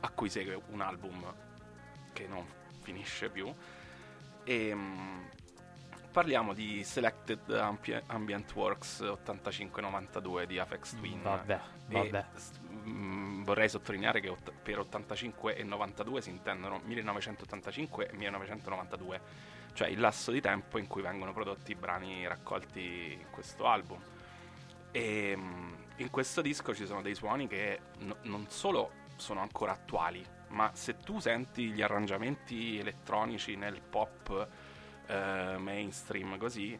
a 0.00 0.10
cui 0.10 0.28
segue 0.28 0.60
un 0.68 0.80
album 0.82 1.34
che 2.12 2.26
non 2.28 2.46
finisce 2.82 3.30
più. 3.30 3.52
E 4.44 4.74
mm, 4.74 5.22
parliamo 6.12 6.52
di 6.52 6.84
Selected 6.84 7.50
Ampi- 7.50 7.98
Ambient 8.06 8.54
Works 8.54 9.00
85-92 9.00 10.44
di 10.44 10.58
Afex 10.58 10.94
Twin. 10.96 11.22
Vabbè, 11.22 11.60
E, 11.88 11.92
vabbè. 12.10 12.24
s- 12.34 12.52
mm, 12.86 13.42
vorrei 13.44 13.68
sottolineare 13.70 14.20
che 14.20 14.28
ott- 14.28 14.52
per 14.52 14.78
85 14.78 15.56
e 15.56 15.62
92 15.64 16.20
si 16.20 16.28
intendono 16.30 16.80
1985 16.84 18.08
e 18.10 18.14
1992, 18.16 19.20
cioè 19.72 19.88
il 19.88 19.98
lasso 19.98 20.30
di 20.30 20.40
tempo 20.42 20.76
in 20.78 20.86
cui 20.86 21.00
vengono 21.02 21.32
prodotti 21.32 21.72
i 21.72 21.74
brani 21.74 22.26
raccolti 22.28 23.12
in 23.18 23.30
questo 23.30 23.66
album. 23.66 24.00
E 24.96 25.34
mm, 25.36 25.72
in 25.96 26.10
questo 26.10 26.40
disco 26.40 26.72
ci 26.72 26.86
sono 26.86 27.02
dei 27.02 27.16
suoni 27.16 27.48
che 27.48 27.80
no- 27.98 28.18
non 28.22 28.46
solo 28.48 29.02
sono 29.16 29.40
ancora 29.40 29.72
attuali, 29.72 30.24
ma 30.48 30.70
se 30.72 30.96
tu 30.98 31.18
senti 31.18 31.70
gli 31.72 31.82
arrangiamenti 31.82 32.78
elettronici 32.78 33.56
nel 33.56 33.80
pop 33.80 34.48
eh, 35.06 35.56
mainstream 35.58 36.38
così, 36.38 36.78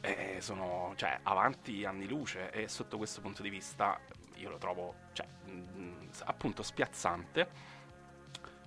eh, 0.00 0.38
sono 0.40 0.94
cioè, 0.96 1.18
avanti 1.24 1.84
anni 1.84 2.08
luce 2.08 2.50
e 2.50 2.68
sotto 2.68 2.96
questo 2.96 3.20
punto 3.20 3.42
di 3.42 3.50
vista 3.50 3.98
io 4.36 4.48
lo 4.48 4.56
trovo 4.58 4.94
cioè, 5.12 5.26
mm, 5.48 6.08
appunto 6.24 6.62
spiazzante. 6.62 7.48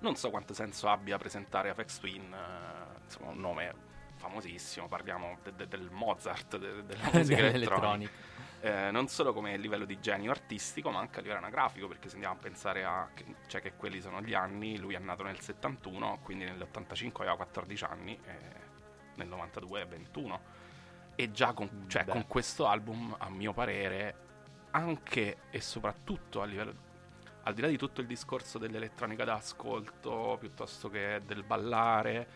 Non 0.01 0.15
so 0.15 0.29
quanto 0.29 0.53
senso 0.53 0.87
abbia 0.89 1.17
presentare 1.17 1.69
Apex 1.69 1.97
Twin, 1.99 2.31
eh, 2.31 3.01
insomma 3.03 3.31
un 3.31 3.39
nome 3.39 3.73
famosissimo, 4.17 4.87
parliamo 4.87 5.39
de- 5.43 5.55
de- 5.55 5.67
del 5.67 5.89
Mozart 5.91 6.57
de- 6.57 6.85
della 6.85 7.09
musica 7.13 7.37
elettronica. 7.47 8.11
Eh, 8.65 8.89
non 8.89 9.07
solo 9.07 9.31
come 9.31 9.55
livello 9.57 9.85
di 9.85 9.99
genio 9.99 10.31
artistico, 10.31 10.89
ma 10.89 10.97
anche 10.97 11.19
a 11.19 11.21
livello 11.21 11.37
anagrafico, 11.37 11.87
perché 11.87 12.07
se 12.07 12.15
andiamo 12.15 12.33
a 12.33 12.39
pensare 12.39 12.83
a 12.83 13.07
che, 13.13 13.23
cioè 13.45 13.61
che 13.61 13.75
quelli 13.75 14.01
sono 14.01 14.23
gli 14.23 14.33
anni, 14.33 14.79
lui 14.79 14.95
è 14.95 14.97
nato 14.97 15.21
nel 15.21 15.39
71, 15.39 16.21
quindi 16.23 16.45
nell'85 16.45 17.11
aveva 17.17 17.35
14 17.35 17.83
anni, 17.83 18.19
e 18.25 18.33
nel 19.17 19.27
92 19.27 19.81
è 19.81 19.85
21. 19.85 20.41
E 21.13 21.31
già 21.31 21.53
con, 21.53 21.85
cioè, 21.85 22.05
con 22.05 22.25
questo 22.25 22.65
album, 22.65 23.15
a 23.19 23.29
mio 23.29 23.53
parere, 23.53 24.15
anche 24.71 25.37
e 25.51 25.61
soprattutto 25.61 26.41
a 26.41 26.45
livello 26.45 26.73
al 27.43 27.53
di 27.53 27.61
là 27.61 27.67
di 27.67 27.77
tutto 27.77 28.01
il 28.01 28.07
discorso 28.07 28.57
dell'elettronica 28.57 29.23
d'ascolto 29.23 30.37
piuttosto 30.39 30.89
che 30.89 31.21
del 31.23 31.43
ballare, 31.43 32.27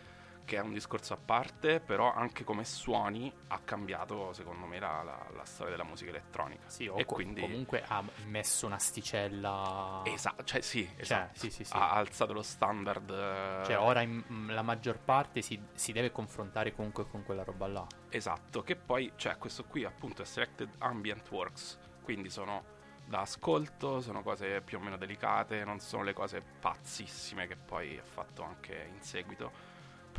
che 0.50 0.56
è 0.56 0.60
un 0.60 0.72
discorso 0.72 1.14
a 1.14 1.16
parte, 1.16 1.78
però 1.78 2.12
anche 2.12 2.42
come 2.42 2.64
suoni 2.64 3.32
ha 3.48 3.60
cambiato 3.60 4.32
secondo 4.32 4.66
me 4.66 4.80
la, 4.80 5.00
la- 5.04 5.26
la 5.32 5.44
storia 5.44 5.70
della 5.76 5.88
musica 5.88 6.10
elettronica. 6.10 6.68
Sì, 6.68 6.88
o 6.88 6.98
e 6.98 7.04
co- 7.04 7.14
quindi 7.14 7.40
comunque 7.40 7.84
ha 7.86 8.02
messo 8.26 8.66
un'asticella. 8.66 10.02
esatto, 10.06 10.42
cioè 10.42 10.60
sì, 10.60 10.90
esatto. 10.96 11.38
sì, 11.38 11.50
sì, 11.50 11.62
sì. 11.62 11.72
ha 11.76 11.92
alzato 11.92 12.32
lo 12.32 12.42
standard. 12.42 13.08
eh, 13.10 13.64
Cioè, 13.64 13.78
ora 13.78 14.00
in- 14.00 14.24
mh, 14.26 14.52
la 14.52 14.62
maggior 14.62 14.98
parte 14.98 15.40
si, 15.40 15.60
si 15.72 15.92
deve 15.92 16.10
confrontare 16.10 16.74
comunque 16.74 17.08
con 17.08 17.22
quella 17.22 17.44
roba 17.44 17.68
là. 17.68 17.86
Esatto, 18.08 18.62
che 18.64 18.74
poi, 18.74 19.12
cioè, 19.14 19.36
questo 19.38 19.62
qui 19.64 19.84
appunto 19.84 20.22
è 20.22 20.24
Selected 20.24 20.68
Ambient 20.78 21.30
Works, 21.30 21.78
quindi 22.02 22.28
sono 22.28 22.78
da 23.04 23.20
ascolto, 23.20 24.00
sono 24.00 24.22
cose 24.24 24.62
più 24.62 24.78
o 24.78 24.80
meno 24.80 24.96
delicate, 24.96 25.62
non 25.64 25.78
sono 25.78 26.02
le 26.02 26.12
cose 26.12 26.40
pazzissime 26.42 27.46
che 27.46 27.56
poi 27.56 27.96
ha 27.98 28.04
fatto 28.04 28.42
anche 28.42 28.88
in 28.92 29.00
seguito, 29.00 29.68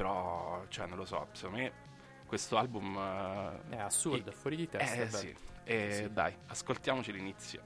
però, 0.02 0.66
cioè, 0.70 0.88
non 0.88 0.98
lo 0.98 1.06
so, 1.06 1.28
secondo 1.34 1.58
me 1.58 1.72
questo 2.26 2.58
album... 2.58 2.98
eh, 3.70 3.76
È 3.76 3.80
assurdo, 3.80 4.30
i- 4.30 4.34
è 4.34 4.36
fuori 4.36 4.56
di 4.56 4.68
testa. 4.68 5.02
eh 5.04 5.10
sì, 5.12 5.36
e 5.64 5.92
Sì. 5.92 6.12
dai, 6.14 6.36
ascoltiamoci 6.48 7.12
l'inizio. 7.12 7.62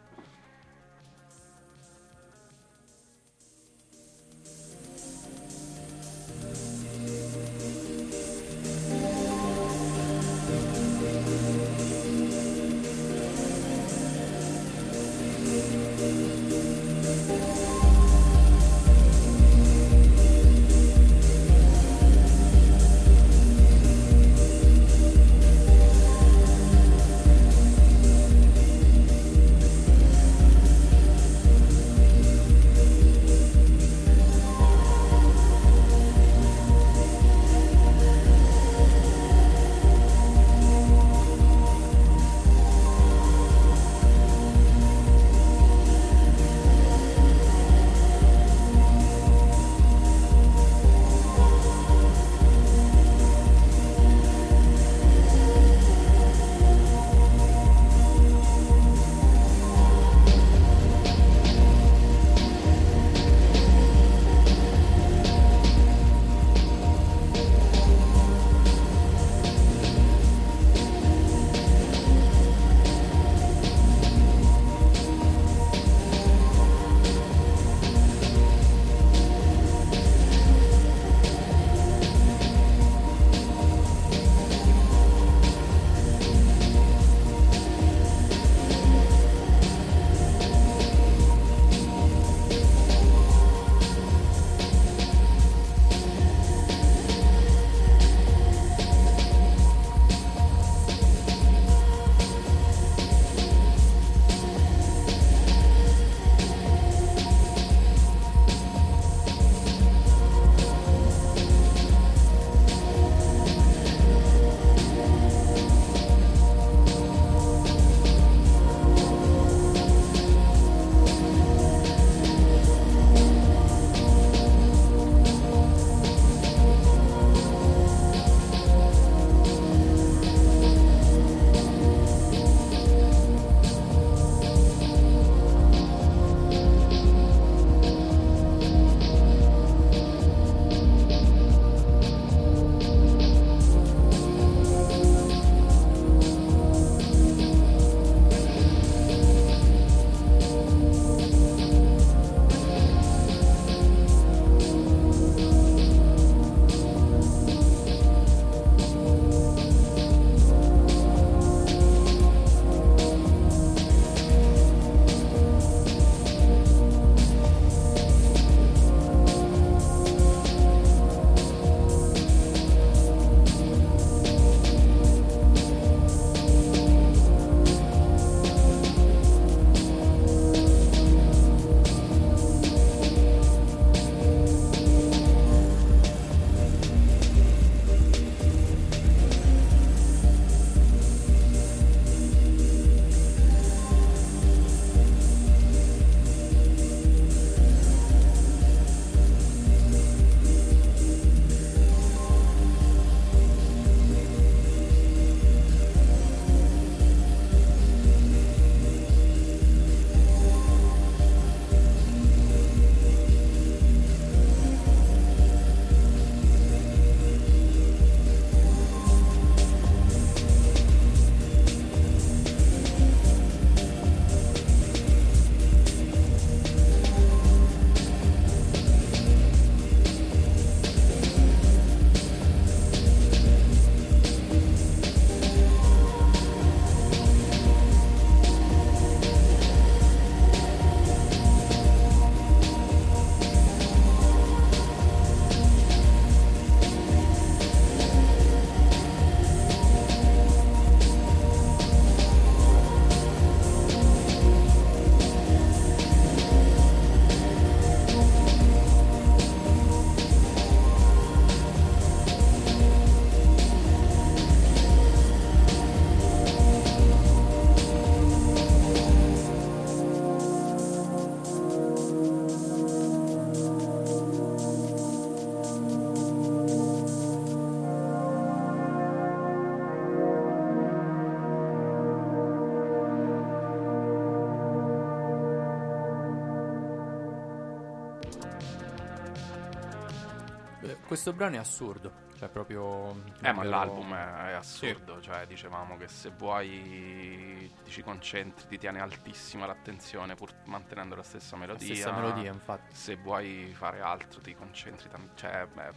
Questo 291.25 291.33
brano 291.33 291.55
è 291.55 291.57
assurdo, 291.57 292.11
cioè 292.37 292.49
proprio... 292.49 293.15
Eh, 293.41 293.51
ma 293.51 293.63
l'album 293.63 294.13
è, 294.13 294.49
è 294.49 294.51
assurdo, 294.51 295.19
cioè 295.21 295.47
dicevamo 295.47 295.97
che 295.97 296.07
se 296.07 296.29
vuoi 296.29 297.71
ti 297.83 297.89
ci 297.89 298.03
concentri, 298.03 298.67
ti 298.67 298.77
tiene 298.77 298.99
altissima 298.99 299.65
l'attenzione 299.65 300.35
pur 300.35 300.53
mantenendo 300.65 301.15
la 301.15 301.23
stessa 301.23 301.55
La 301.55 301.61
melodia. 301.61 301.95
stessa 301.95 302.11
melodia, 302.11 302.51
infatti. 302.51 302.93
Se 302.93 303.15
vuoi 303.15 303.73
fare 303.73 304.01
altro 304.01 304.39
ti 304.39 304.53
concentri, 304.53 305.09
tan- 305.09 305.31
cioè 305.33 305.67
è 305.67 305.91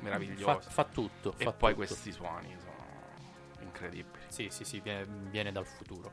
meraviglioso. 0.00 0.60
Fa, 0.60 0.70
fa 0.70 0.84
tutto. 0.84 1.32
e 1.38 1.44
fa 1.44 1.52
poi 1.52 1.72
tutto. 1.72 1.86
questi 1.86 2.12
suoni 2.12 2.54
sono 2.58 2.84
incredibili. 3.60 4.24
Sì, 4.28 4.48
sì, 4.50 4.64
sì, 4.64 4.80
viene, 4.80 5.06
viene 5.06 5.52
dal 5.52 5.66
futuro. 5.66 6.12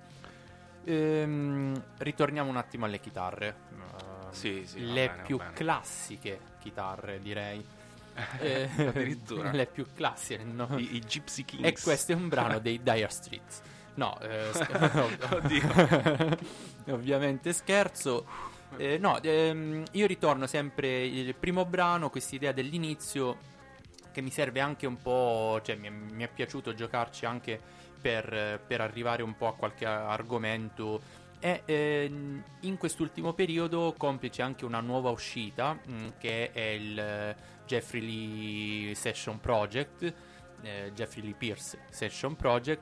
Ehm, 0.86 1.84
ritorniamo 1.98 2.50
un 2.50 2.56
attimo 2.56 2.86
alle 2.86 3.02
chitarre. 3.02 3.56
Ehm, 3.72 4.32
Sì, 4.32 4.66
sì, 4.66 4.80
le 4.86 5.08
bene, 5.08 5.24
più 5.24 5.38
classiche 5.54 6.40
chitarre, 6.60 7.20
direi. 7.20 7.73
Eh, 8.40 8.70
Addirittura. 8.78 9.52
le 9.52 9.66
più 9.66 9.86
classiche. 9.94 10.44
no? 10.44 10.68
I, 10.78 10.96
i 10.96 11.00
Gypsy 11.00 11.46
Kings. 11.46 11.66
E 11.68 11.84
questo 11.84 12.12
è 12.12 12.16
un 12.16 12.28
brano 12.30 12.60
dei 12.60 12.82
Dire 12.84 13.10
Streets. 13.10 13.62
No, 13.96 14.20
eh, 14.22 14.50
Oddio. 15.32 16.38
ovviamente 16.94 17.54
scherzo. 17.54 18.26
Eh, 18.78 18.98
no, 18.98 19.22
ehm, 19.22 19.84
io 19.92 20.08
ritorno 20.08 20.48
sempre 20.48 21.06
il 21.06 21.36
primo 21.36 21.66
brano, 21.66 22.10
questa 22.10 22.36
idea 22.36 22.52
dell'inizio 22.52 23.38
che 24.12 24.22
mi 24.22 24.32
serve 24.32 24.60
anche 24.62 24.88
un 24.88 24.98
po', 25.02 25.60
cioè 25.64 25.76
mi, 25.76 25.88
è- 25.88 25.92
mi 25.92 26.24
è 26.24 26.28
piaciuto 26.28 26.74
giocarci 26.74 27.26
anche 27.26 27.60
per, 28.02 28.60
per 28.66 28.82
arrivare 28.82 29.22
un 29.24 29.36
po' 29.36 29.48
a 29.48 29.54
qualche 29.56 29.86
argomento. 29.86 31.22
E 31.46 31.62
ehm, 31.66 32.42
in 32.62 32.78
quest'ultimo 32.78 33.34
periodo 33.34 33.94
complice 33.98 34.42
anche 34.42 34.64
una 34.64 34.80
nuova 34.80 35.10
uscita 35.10 35.74
mh, 35.74 36.14
che 36.18 36.54
è 36.54 36.62
il 36.70 36.98
eh, 36.98 37.36
Jeffrey 37.66 38.00
Lee 38.00 38.96
Session 38.96 39.42
Project, 39.42 40.14
eh, 40.62 40.94
Jeffrey 40.96 41.22
Lee 41.22 41.34
Pierce 41.34 41.80
Session 41.90 42.38
Project, 42.38 42.82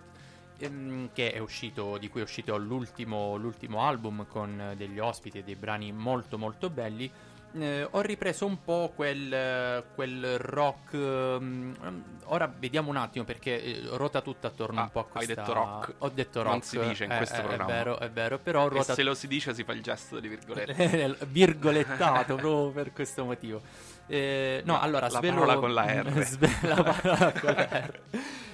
ehm, 0.60 1.10
uscito, 1.40 1.98
di 1.98 2.08
cui 2.08 2.20
è 2.20 2.24
uscito 2.24 2.56
l'ultimo, 2.56 3.36
l'ultimo 3.36 3.82
album 3.82 4.28
con 4.28 4.62
eh, 4.62 4.76
degli 4.76 5.00
ospiti 5.00 5.40
e 5.40 5.44
dei 5.44 5.56
brani 5.56 5.92
molto 5.92 6.38
molto 6.38 6.70
belli. 6.70 7.12
Eh, 7.54 7.86
ho 7.90 8.00
ripreso 8.00 8.46
un 8.46 8.64
po' 8.64 8.94
quel, 8.96 9.34
eh, 9.34 9.84
quel 9.94 10.38
rock. 10.40 10.94
ehm, 10.94 12.04
ora 12.26 12.50
vediamo 12.58 12.90
un 12.90 12.96
attimo 12.96 13.26
perché 13.26 13.62
eh, 13.62 13.82
ruota 13.92 14.22
tutto 14.22 14.48
attorno 14.48 14.80
Ah, 14.80 14.84
un 14.84 14.90
po' 14.92 15.00
a 15.00 15.04
hai 15.04 15.26
questa. 15.26 15.34
detto 15.34 15.54
rock. 15.54 15.94
Ho 15.98 16.10
detto 16.10 16.44
Non 16.44 16.54
rock. 16.54 16.66
si 16.66 16.80
dice 16.80 17.04
in 17.04 17.12
eh, 17.12 17.18
questo 17.18 17.36
eh, 17.36 17.42
programma. 17.42 17.66
È 17.66 17.76
vero, 17.76 18.00
è 18.00 18.10
vero, 18.10 18.40
però 18.40 18.66
E 18.68 18.70
ruota 18.70 18.94
se 18.94 19.04
lo 19.04 19.14
si 19.14 19.28
dice 19.28 19.54
si 19.54 19.64
fa 19.66 19.74
il 19.74 19.82
gesto 19.82 20.20
di 20.22 20.30
virgolette. 20.30 21.18
virgolettato 21.28 22.36
proprio 22.36 22.72
per 22.72 22.94
questo 22.94 23.26
motivo. 23.26 23.62
Eh, 24.08 24.62
no, 24.66 24.80
allora 24.80 25.08
La 25.10 25.18
svelo 25.18 25.40
parola 25.42 25.56
con 25.58 25.74
la 25.74 26.02
R. 26.04 26.24
Sve- 26.24 26.58
la 26.62 26.84
parola 26.84 27.32
con 27.34 27.54
la 27.54 27.68
R. 27.70 28.00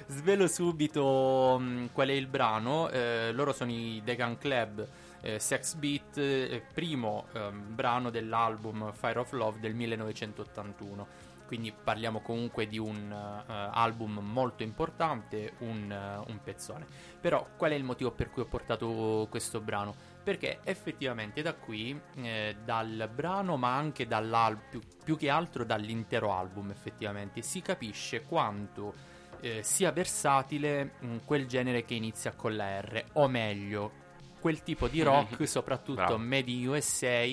Svelo 0.07 0.47
subito 0.47 1.57
mh, 1.59 1.89
qual 1.91 2.07
è 2.09 2.13
il 2.13 2.27
brano. 2.27 2.89
Eh, 2.89 3.31
loro 3.31 3.53
sono 3.53 3.69
i 3.71 4.01
The 4.03 4.15
Gun 4.15 4.37
Club. 4.39 4.87
Eh, 5.21 5.39
Sex 5.39 5.75
Beat, 5.75 6.17
eh, 6.17 6.63
primo 6.73 7.27
ehm, 7.33 7.75
brano 7.75 8.09
dell'album 8.09 8.91
Fire 8.93 9.19
of 9.19 9.31
Love 9.31 9.59
del 9.59 9.73
1981. 9.73 11.35
Quindi 11.47 11.71
parliamo 11.71 12.19
comunque 12.19 12.67
di 12.67 12.77
un 12.77 13.09
eh, 13.09 13.51
album 13.71 14.19
molto 14.19 14.63
importante, 14.63 15.53
un, 15.59 15.89
eh, 15.89 16.29
un 16.29 16.39
pezzone. 16.43 16.85
Però 17.21 17.47
qual 17.55 17.71
è 17.71 17.75
il 17.75 17.85
motivo 17.85 18.11
per 18.11 18.29
cui 18.29 18.41
ho 18.41 18.47
portato 18.47 19.27
questo 19.29 19.61
brano? 19.61 19.95
Perché 20.21 20.59
effettivamente 20.63 21.41
da 21.41 21.53
qui, 21.53 21.97
eh, 22.15 22.57
dal 22.65 23.09
brano, 23.13 23.55
ma 23.55 23.77
anche 23.77 24.05
dall'album, 24.07 24.63
più, 24.69 24.81
più 25.01 25.15
che 25.15 25.29
altro 25.29 25.63
dall'intero 25.63 26.33
album, 26.33 26.69
effettivamente, 26.69 27.41
si 27.41 27.61
capisce 27.61 28.23
quanto 28.23 28.93
eh, 29.39 29.63
sia 29.63 29.91
versatile 29.93 30.91
mh, 30.99 31.17
quel 31.23 31.47
genere 31.47 31.85
che 31.85 31.93
inizia 31.93 32.33
con 32.33 32.57
la 32.57 32.81
R, 32.81 33.05
o 33.13 33.29
meglio, 33.29 34.05
quel 34.47 34.63
tipo 34.63 34.87
di 34.87 35.01
rock, 35.01 35.45
soprattutto 35.45 35.95
Bravo. 35.95 36.17
made 36.17 36.49
in 36.49 36.69
USA, 36.69 37.25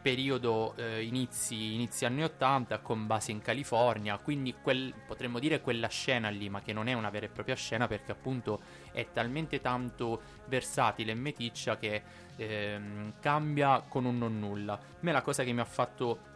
periodo 0.00 0.74
eh, 0.76 1.02
inizi, 1.02 1.74
inizi 1.74 2.04
anni 2.04 2.22
80 2.22 2.78
con 2.78 3.08
base 3.08 3.32
in 3.32 3.40
California, 3.42 4.16
quindi 4.18 4.54
quel- 4.62 4.94
potremmo 5.04 5.40
dire 5.40 5.60
quella 5.60 5.88
scena 5.88 6.28
lì, 6.28 6.48
ma 6.48 6.62
che 6.62 6.72
non 6.72 6.86
è 6.86 6.92
una 6.92 7.10
vera 7.10 7.26
e 7.26 7.28
propria 7.28 7.56
scena 7.56 7.88
perché 7.88 8.12
appunto 8.12 8.60
è 8.92 9.08
talmente 9.12 9.60
tanto 9.60 10.20
versatile 10.46 11.10
e 11.10 11.16
meticcia 11.16 11.76
che 11.76 12.02
ehm, 12.36 13.14
cambia 13.18 13.84
con 13.88 14.04
un 14.04 14.16
non 14.16 14.38
nulla. 14.38 14.74
A 14.74 14.80
me 15.00 15.10
la 15.10 15.22
cosa 15.22 15.42
che 15.42 15.52
mi 15.52 15.60
ha 15.60 15.64
fatto 15.64 16.29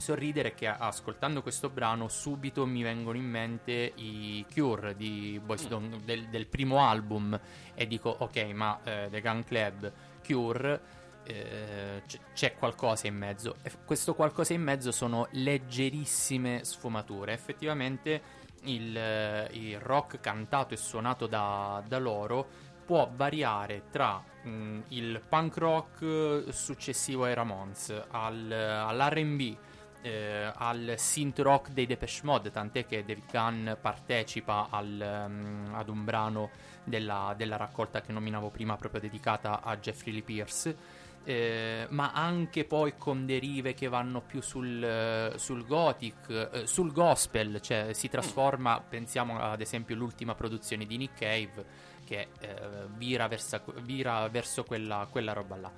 sorridere 0.00 0.54
che 0.54 0.66
ascoltando 0.66 1.42
questo 1.42 1.68
brano 1.68 2.08
subito 2.08 2.66
mi 2.66 2.82
vengono 2.82 3.18
in 3.18 3.28
mente 3.28 3.92
i 3.96 4.44
Cure 4.52 4.96
di 4.96 5.40
Boys 5.44 5.68
Don't- 5.68 6.00
del, 6.04 6.28
del 6.28 6.46
primo 6.46 6.80
album. 6.80 7.38
E 7.74 7.86
dico 7.86 8.14
ok 8.18 8.36
ma 8.52 8.78
eh, 8.82 9.08
The 9.10 9.20
Gun 9.20 9.44
Club 9.44 9.92
Cure 10.24 10.80
eh, 11.24 12.02
c- 12.06 12.18
c'è 12.32 12.54
qualcosa 12.54 13.06
in 13.06 13.16
mezzo. 13.16 13.56
E 13.62 13.70
questo 13.84 14.14
qualcosa 14.14 14.54
in 14.54 14.62
mezzo 14.62 14.90
sono 14.90 15.28
leggerissime 15.32 16.64
sfumature. 16.64 17.32
Effettivamente 17.32 18.22
il, 18.64 18.96
eh, 18.96 19.48
il 19.52 19.78
rock 19.80 20.20
cantato 20.20 20.74
e 20.74 20.76
suonato 20.76 21.26
da, 21.26 21.82
da 21.86 21.98
loro 21.98 22.68
può 22.84 23.08
variare 23.14 23.84
tra 23.90 24.22
mh, 24.42 24.78
il 24.88 25.22
punk 25.28 25.56
rock 25.58 26.02
eh, 26.02 26.44
successivo 26.52 27.24
ai 27.24 27.34
Ramones 27.34 27.90
al, 28.10 28.50
all'R&B 28.50 29.56
eh, 30.02 30.50
al 30.54 30.94
synth 30.96 31.38
rock 31.40 31.70
dei 31.70 31.86
Depeche 31.86 32.20
Mode, 32.24 32.50
tant'è 32.50 32.86
che 32.86 33.04
David 33.04 33.30
Gunn 33.30 33.70
partecipa 33.80 34.68
al, 34.70 35.26
mm, 35.28 35.74
ad 35.74 35.88
un 35.88 36.04
brano 36.04 36.50
della, 36.84 37.34
della 37.36 37.56
raccolta 37.56 38.00
che 38.00 38.12
nominavo 38.12 38.50
prima, 38.50 38.76
proprio 38.76 39.00
dedicata 39.00 39.62
a 39.62 39.76
Jeffrey 39.76 40.12
Lee 40.12 40.22
Pierce. 40.22 40.98
eh, 41.24 41.86
ma 41.90 42.12
anche 42.12 42.64
poi 42.64 42.94
con 42.96 43.26
derive 43.26 43.74
che 43.74 43.88
vanno 43.88 44.22
più 44.22 44.40
sul, 44.40 44.82
eh, 44.82 45.32
sul 45.36 45.66
gothic, 45.66 46.30
eh, 46.30 46.66
sul 46.66 46.92
gospel, 46.92 47.60
cioè 47.60 47.92
si 47.92 48.08
trasforma, 48.08 48.80
pensiamo 48.80 49.38
ad 49.38 49.60
esempio 49.60 49.94
all'ultima 49.94 50.34
produzione 50.34 50.86
di 50.86 50.96
Nick 50.96 51.18
Cave, 51.18 51.64
che 52.06 52.28
eh, 52.40 52.56
vira, 52.96 53.28
versa- 53.28 53.62
vira 53.82 54.26
verso 54.28 54.64
quella, 54.64 55.06
quella 55.10 55.34
roba 55.34 55.56
là. 55.56 55.70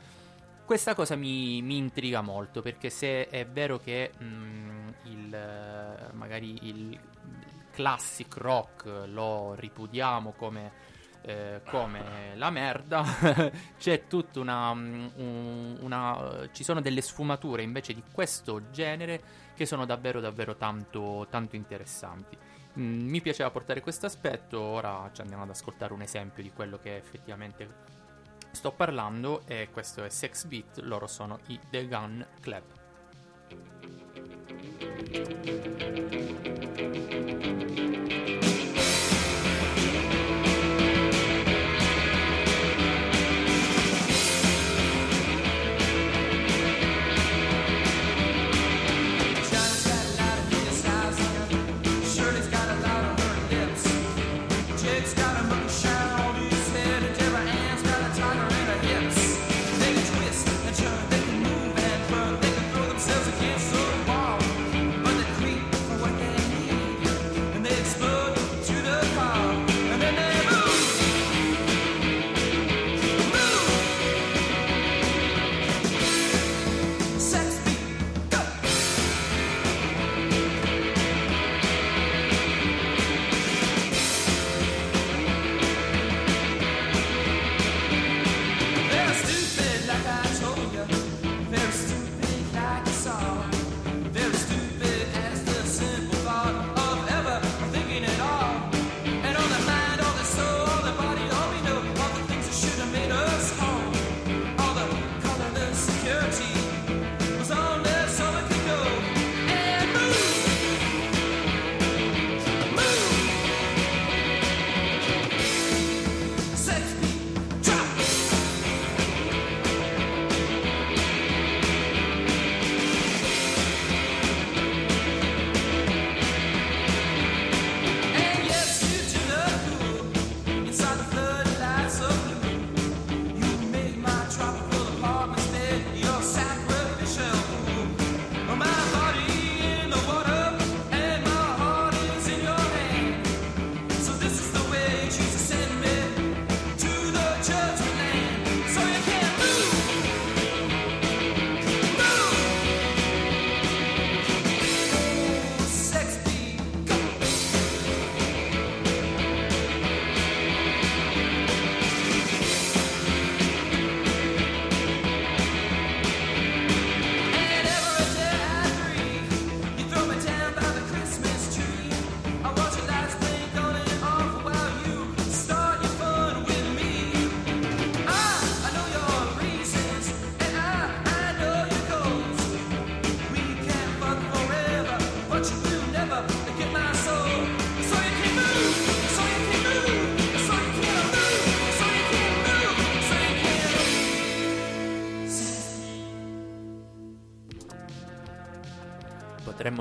Questa 0.64 0.94
cosa 0.94 1.16
mi, 1.16 1.60
mi 1.60 1.76
intriga 1.76 2.20
molto 2.22 2.62
perché 2.62 2.88
se 2.88 3.28
è 3.28 3.46
vero 3.46 3.78
che 3.78 4.12
mm, 4.22 4.88
il, 5.04 6.10
magari 6.12 6.66
il, 6.68 6.92
il 6.92 7.00
classic 7.70 8.36
rock 8.36 8.84
lo 9.06 9.54
ripudiamo 9.54 10.32
come, 10.32 10.72
eh, 11.22 11.60
come 11.68 12.34
la 12.36 12.50
merda, 12.50 13.04
c'è 13.78 14.06
tutta 14.06 14.40
una, 14.40 14.72
mm, 14.74 15.06
un- 15.16 15.76
una- 15.80 16.48
ci 16.52 16.64
sono 16.64 16.80
delle 16.80 17.02
sfumature 17.02 17.62
invece 17.62 17.92
di 17.92 18.02
questo 18.10 18.70
genere 18.70 19.22
che 19.54 19.66
sono 19.66 19.84
davvero 19.84 20.20
davvero 20.20 20.56
tanto, 20.56 21.26
tanto 21.28 21.56
interessanti. 21.56 22.38
Mm, 22.78 23.08
mi 23.08 23.20
piaceva 23.20 23.50
portare 23.50 23.80
questo 23.82 24.06
aspetto, 24.06 24.58
ora 24.60 25.10
ci 25.12 25.20
andiamo 25.20 25.42
ad 25.42 25.50
ascoltare 25.50 25.92
un 25.92 26.00
esempio 26.02 26.42
di 26.42 26.50
quello 26.52 26.78
che 26.78 26.96
effettivamente 26.96 27.90
sto 28.52 28.72
parlando 28.72 29.42
e 29.46 29.68
questo 29.72 30.04
è 30.04 30.08
Sex 30.08 30.44
Beat, 30.44 30.78
loro 30.78 31.06
sono 31.06 31.40
i 31.48 31.58
The 31.68 31.88
Gun 31.88 32.26
Club. 32.40 32.62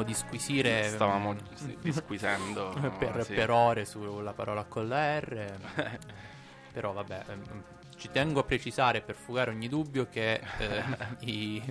Potremmo 0.02 0.04
disquisire 0.04 0.90
Stavamo 0.90 1.36
disquisendo. 1.82 2.74
per, 2.98 3.24
sì. 3.24 3.34
per 3.34 3.50
ore 3.50 3.86
sulla 3.86 4.34
parola 4.34 4.64
con 4.66 4.88
la 4.88 5.20
R. 5.20 5.58
Però 6.74 6.94
vabbè, 6.94 7.24
ehm, 7.28 7.64
ci 7.96 8.10
tengo 8.12 8.40
a 8.40 8.44
precisare 8.44 9.02
per 9.02 9.16
fugare 9.16 9.52
ogni 9.52 9.68
dubbio 9.68 10.08
che 10.08 10.42
eh, 10.58 10.84
i, 11.20 11.62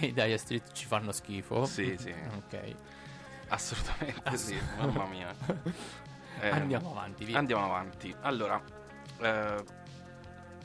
i 0.00 0.12
Dire 0.12 0.38
Street 0.38 0.72
ci 0.72 0.86
fanno 0.86 1.12
schifo. 1.12 1.64
Sì, 1.66 1.96
sì. 1.98 2.14
Ok. 2.36 2.74
Assolutamente 3.48 4.36
sì, 4.36 4.58
mamma 4.76 5.06
mia. 5.06 5.34
Eh, 6.40 6.50
Andiamo 6.50 6.92
avanti, 6.92 7.24
via. 7.24 7.36
Andiamo 7.36 7.64
avanti. 7.64 8.14
Allora, 8.20 8.62
eh, 9.18 9.64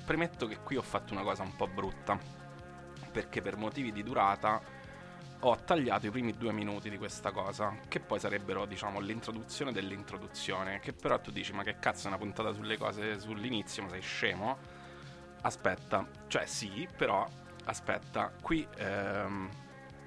premetto 0.06 0.45
che 0.45 0.60
qui 0.60 0.76
ho 0.76 0.84
fatto 0.84 1.14
una 1.14 1.24
cosa 1.24 1.41
un 1.41 1.56
po' 1.56 1.66
brutta, 1.66 2.16
perché 3.12 3.41
per 3.41 3.58
motivi 3.58 3.91
di 3.91 4.04
durata 4.04 4.62
ho 5.45 5.57
tagliato 5.63 6.07
i 6.07 6.09
primi 6.09 6.33
due 6.37 6.53
minuti 6.53 6.89
di 6.89 6.97
questa 6.97 7.31
cosa, 7.31 7.75
che 7.87 7.99
poi 7.99 8.19
sarebbero, 8.19 8.65
diciamo, 8.65 8.99
l'introduzione 8.99 9.71
dell'introduzione, 9.71 10.79
che 10.79 10.93
però 10.93 11.19
tu 11.19 11.31
dici, 11.31 11.51
ma 11.53 11.63
che 11.63 11.79
cazzo 11.79 12.05
è 12.05 12.07
una 12.07 12.17
puntata 12.17 12.53
sulle 12.53 12.77
cose 12.77 13.19
sull'inizio, 13.19 13.83
ma 13.83 13.89
sei 13.89 14.01
scemo? 14.01 14.57
Aspetta, 15.41 16.07
cioè 16.27 16.45
sì, 16.45 16.87
però 16.95 17.27
aspetta, 17.65 18.31
qui 18.41 18.65
ehm, 18.77 19.49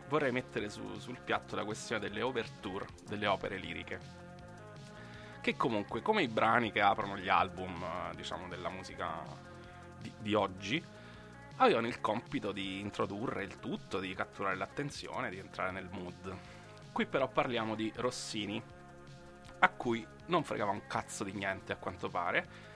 vorrei 0.08 0.32
mettere 0.32 0.70
su- 0.70 0.98
sul 0.98 1.18
piatto 1.22 1.54
la 1.54 1.64
questione 1.64 2.00
delle 2.00 2.22
overture, 2.22 2.86
delle 3.06 3.26
opere 3.26 3.58
liriche 3.58 4.24
che 5.46 5.54
comunque 5.56 6.02
come 6.02 6.22
i 6.22 6.28
brani 6.28 6.72
che 6.72 6.80
aprono 6.80 7.16
gli 7.16 7.28
album 7.28 7.84
diciamo 8.16 8.48
della 8.48 8.68
musica 8.68 9.22
di, 9.96 10.12
di 10.18 10.34
oggi 10.34 10.82
avevano 11.56 11.86
il 11.86 12.00
compito 12.00 12.52
di 12.52 12.80
introdurre 12.80 13.44
il 13.44 13.58
tutto, 13.58 14.00
di 14.00 14.14
catturare 14.14 14.56
l'attenzione, 14.56 15.30
di 15.30 15.38
entrare 15.38 15.70
nel 15.70 15.88
mood. 15.90 16.36
Qui 16.92 17.06
però 17.06 17.28
parliamo 17.28 17.74
di 17.74 17.92
Rossini, 17.96 18.62
a 19.58 19.68
cui 19.70 20.06
non 20.26 20.44
fregava 20.44 20.70
un 20.70 20.86
cazzo 20.86 21.24
di 21.24 21.32
niente 21.32 21.72
a 21.72 21.76
quanto 21.76 22.08
pare. 22.08 22.74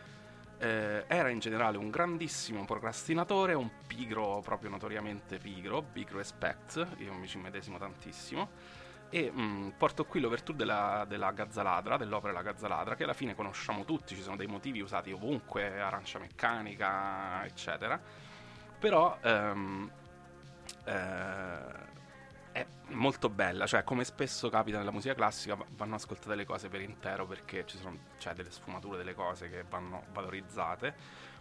Eh, 0.58 1.04
era 1.06 1.30
in 1.30 1.38
generale 1.38 1.78
un 1.78 1.90
grandissimo 1.90 2.64
procrastinatore, 2.64 3.54
un 3.54 3.70
pigro 3.86 4.40
proprio 4.44 4.70
notoriamente 4.70 5.38
pigro, 5.38 5.80
big 5.82 6.10
respect, 6.12 6.86
io 6.98 7.14
mi 7.14 7.26
ci 7.26 7.38
medesimo 7.38 7.78
tantissimo. 7.78 8.48
E 9.08 9.30
mh, 9.30 9.74
porto 9.76 10.04
qui 10.04 10.20
l'overture 10.20 10.56
della, 10.56 11.04
della 11.08 11.32
Gazzaladra, 11.32 11.96
dell'opera 11.96 12.32
La 12.32 12.42
Gazzaladra, 12.42 12.94
che 12.94 13.04
alla 13.04 13.14
fine 13.14 13.34
conosciamo 13.34 13.84
tutti, 13.84 14.14
ci 14.14 14.22
sono 14.22 14.36
dei 14.36 14.46
motivi 14.46 14.80
usati 14.80 15.10
ovunque, 15.12 15.80
arancia 15.80 16.18
meccanica, 16.18 17.44
eccetera. 17.44 18.00
Però 18.80 19.18
ehm, 19.20 19.90
eh, 20.84 21.88
è 22.52 22.66
molto 22.88 23.28
bella, 23.28 23.66
cioè 23.66 23.84
come 23.84 24.04
spesso 24.04 24.48
capita 24.48 24.78
nella 24.78 24.90
musica 24.90 25.14
classica 25.14 25.54
va- 25.54 25.66
vanno 25.76 25.96
ascoltate 25.96 26.34
le 26.34 26.46
cose 26.46 26.68
per 26.70 26.80
intero 26.80 27.26
perché 27.26 27.66
ci 27.66 27.76
sono 27.76 27.98
c'è 28.18 28.32
delle 28.32 28.50
sfumature 28.50 28.96
delle 28.96 29.14
cose 29.14 29.50
che 29.50 29.64
vanno 29.68 30.04
valorizzate, 30.12 30.94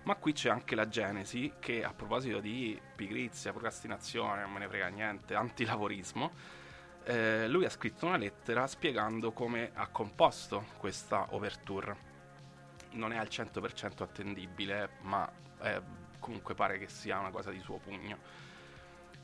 ma 0.04 0.16
qui 0.16 0.34
c'è 0.34 0.50
anche 0.50 0.76
la 0.76 0.90
genesi 0.90 1.54
che 1.60 1.82
a 1.84 1.94
proposito 1.94 2.42
di 2.42 2.80
pigrizia, 2.96 3.52
procrastinazione, 3.52 4.42
non 4.42 4.52
me 4.52 4.60
ne 4.60 4.68
frega 4.68 4.88
niente, 4.90 5.34
antilavorismo, 5.34 6.32
eh, 7.04 7.48
lui 7.48 7.64
ha 7.64 7.70
scritto 7.70 8.06
una 8.06 8.18
lettera 8.18 8.68
spiegando 8.68 9.32
come 9.32 9.72
ha 9.74 9.88
composto 9.88 10.66
questa 10.78 11.28
overture. 11.32 12.08
Non 12.92 13.14
è 13.14 13.18
al 13.18 13.28
100% 13.30 14.04
attendibile, 14.04 14.90
ma 15.02 15.30
eh, 15.62 15.82
comunque 16.20 16.53
pare 16.53 16.78
che 16.78 16.88
sia 16.88 17.20
una 17.20 17.32
cosa 17.32 17.51
di 17.51 17.59
suo 17.59 17.78
pugno. 17.78 18.17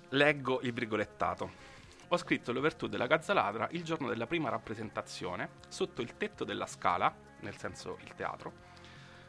Leggo 0.09 0.61
il 0.61 0.73
virgolettato. 0.73 1.73
Ho 2.09 2.17
scritto 2.17 2.51
l'overture 2.51 2.91
della 2.91 3.07
Gazzaladra 3.07 3.67
il 3.71 3.83
giorno 3.83 4.07
della 4.07 4.27
prima 4.27 4.49
rappresentazione, 4.49 5.49
sotto 5.67 6.01
il 6.01 6.17
tetto 6.17 6.43
della 6.43 6.67
scala, 6.67 7.13
nel 7.39 7.57
senso 7.57 7.97
il 8.03 8.13
teatro, 8.15 8.53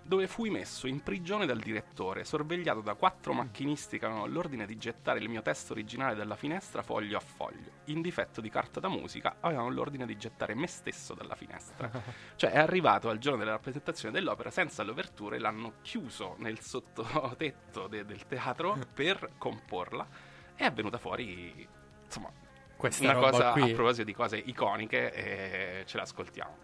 dove 0.06 0.28
fui 0.28 0.50
messo 0.50 0.86
in 0.86 1.02
prigione 1.02 1.46
dal 1.46 1.58
direttore, 1.58 2.24
sorvegliato 2.24 2.80
da 2.80 2.94
quattro 2.94 3.32
macchinisti 3.32 3.98
che 3.98 4.04
avevano 4.04 4.26
l'ordine 4.26 4.64
di 4.64 4.78
gettare 4.78 5.18
il 5.18 5.28
mio 5.28 5.42
testo 5.42 5.72
originale 5.72 6.14
dalla 6.14 6.36
finestra 6.36 6.82
foglio 6.82 7.16
a 7.16 7.20
foglio. 7.20 7.70
In 7.86 8.02
difetto 8.02 8.40
di 8.40 8.48
carta 8.48 8.78
da 8.78 8.88
musica, 8.88 9.38
avevano 9.40 9.68
l'ordine 9.70 10.06
di 10.06 10.16
gettare 10.16 10.54
me 10.54 10.68
stesso 10.68 11.14
dalla 11.14 11.34
finestra. 11.34 11.90
Cioè 12.36 12.50
è 12.50 12.58
arrivato 12.58 13.08
al 13.08 13.18
giorno 13.18 13.38
della 13.38 13.52
rappresentazione 13.52 14.14
dell'opera 14.14 14.50
senza 14.50 14.84
l'overture, 14.84 15.38
l'hanno 15.38 15.74
chiuso 15.82 16.36
nel 16.38 16.60
sottotetto 16.60 17.88
de- 17.88 18.04
del 18.04 18.26
teatro 18.26 18.76
per 18.94 19.30
comporla 19.38 20.06
e 20.54 20.64
è 20.64 20.72
venuta 20.72 20.98
fuori, 20.98 21.66
insomma, 22.04 22.30
Questa 22.76 23.02
una 23.02 23.14
cosa 23.14 23.50
qui, 23.50 23.72
a 23.72 23.74
proposito 23.74 24.04
di 24.04 24.14
cose 24.14 24.36
iconiche 24.36 25.12
e 25.12 25.84
ce 25.84 25.96
l'ascoltiamo. 25.96 26.54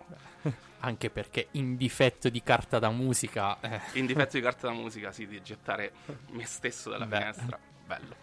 anche 0.84 1.10
perché 1.10 1.48
in 1.52 1.76
difetto 1.76 2.28
di 2.28 2.42
carta 2.42 2.78
da 2.78 2.90
musica, 2.90 3.58
eh, 3.60 3.80
In 3.94 4.06
difetto 4.06 4.36
di 4.36 4.42
carta 4.42 4.66
da 4.66 4.72
musica, 4.72 5.12
sì, 5.12 5.26
di 5.26 5.40
gettare 5.42 5.92
me 6.30 6.44
stesso 6.44 6.90
dalla 6.90 7.06
Beh. 7.06 7.16
finestra. 7.18 7.58
Bello. 7.86 8.21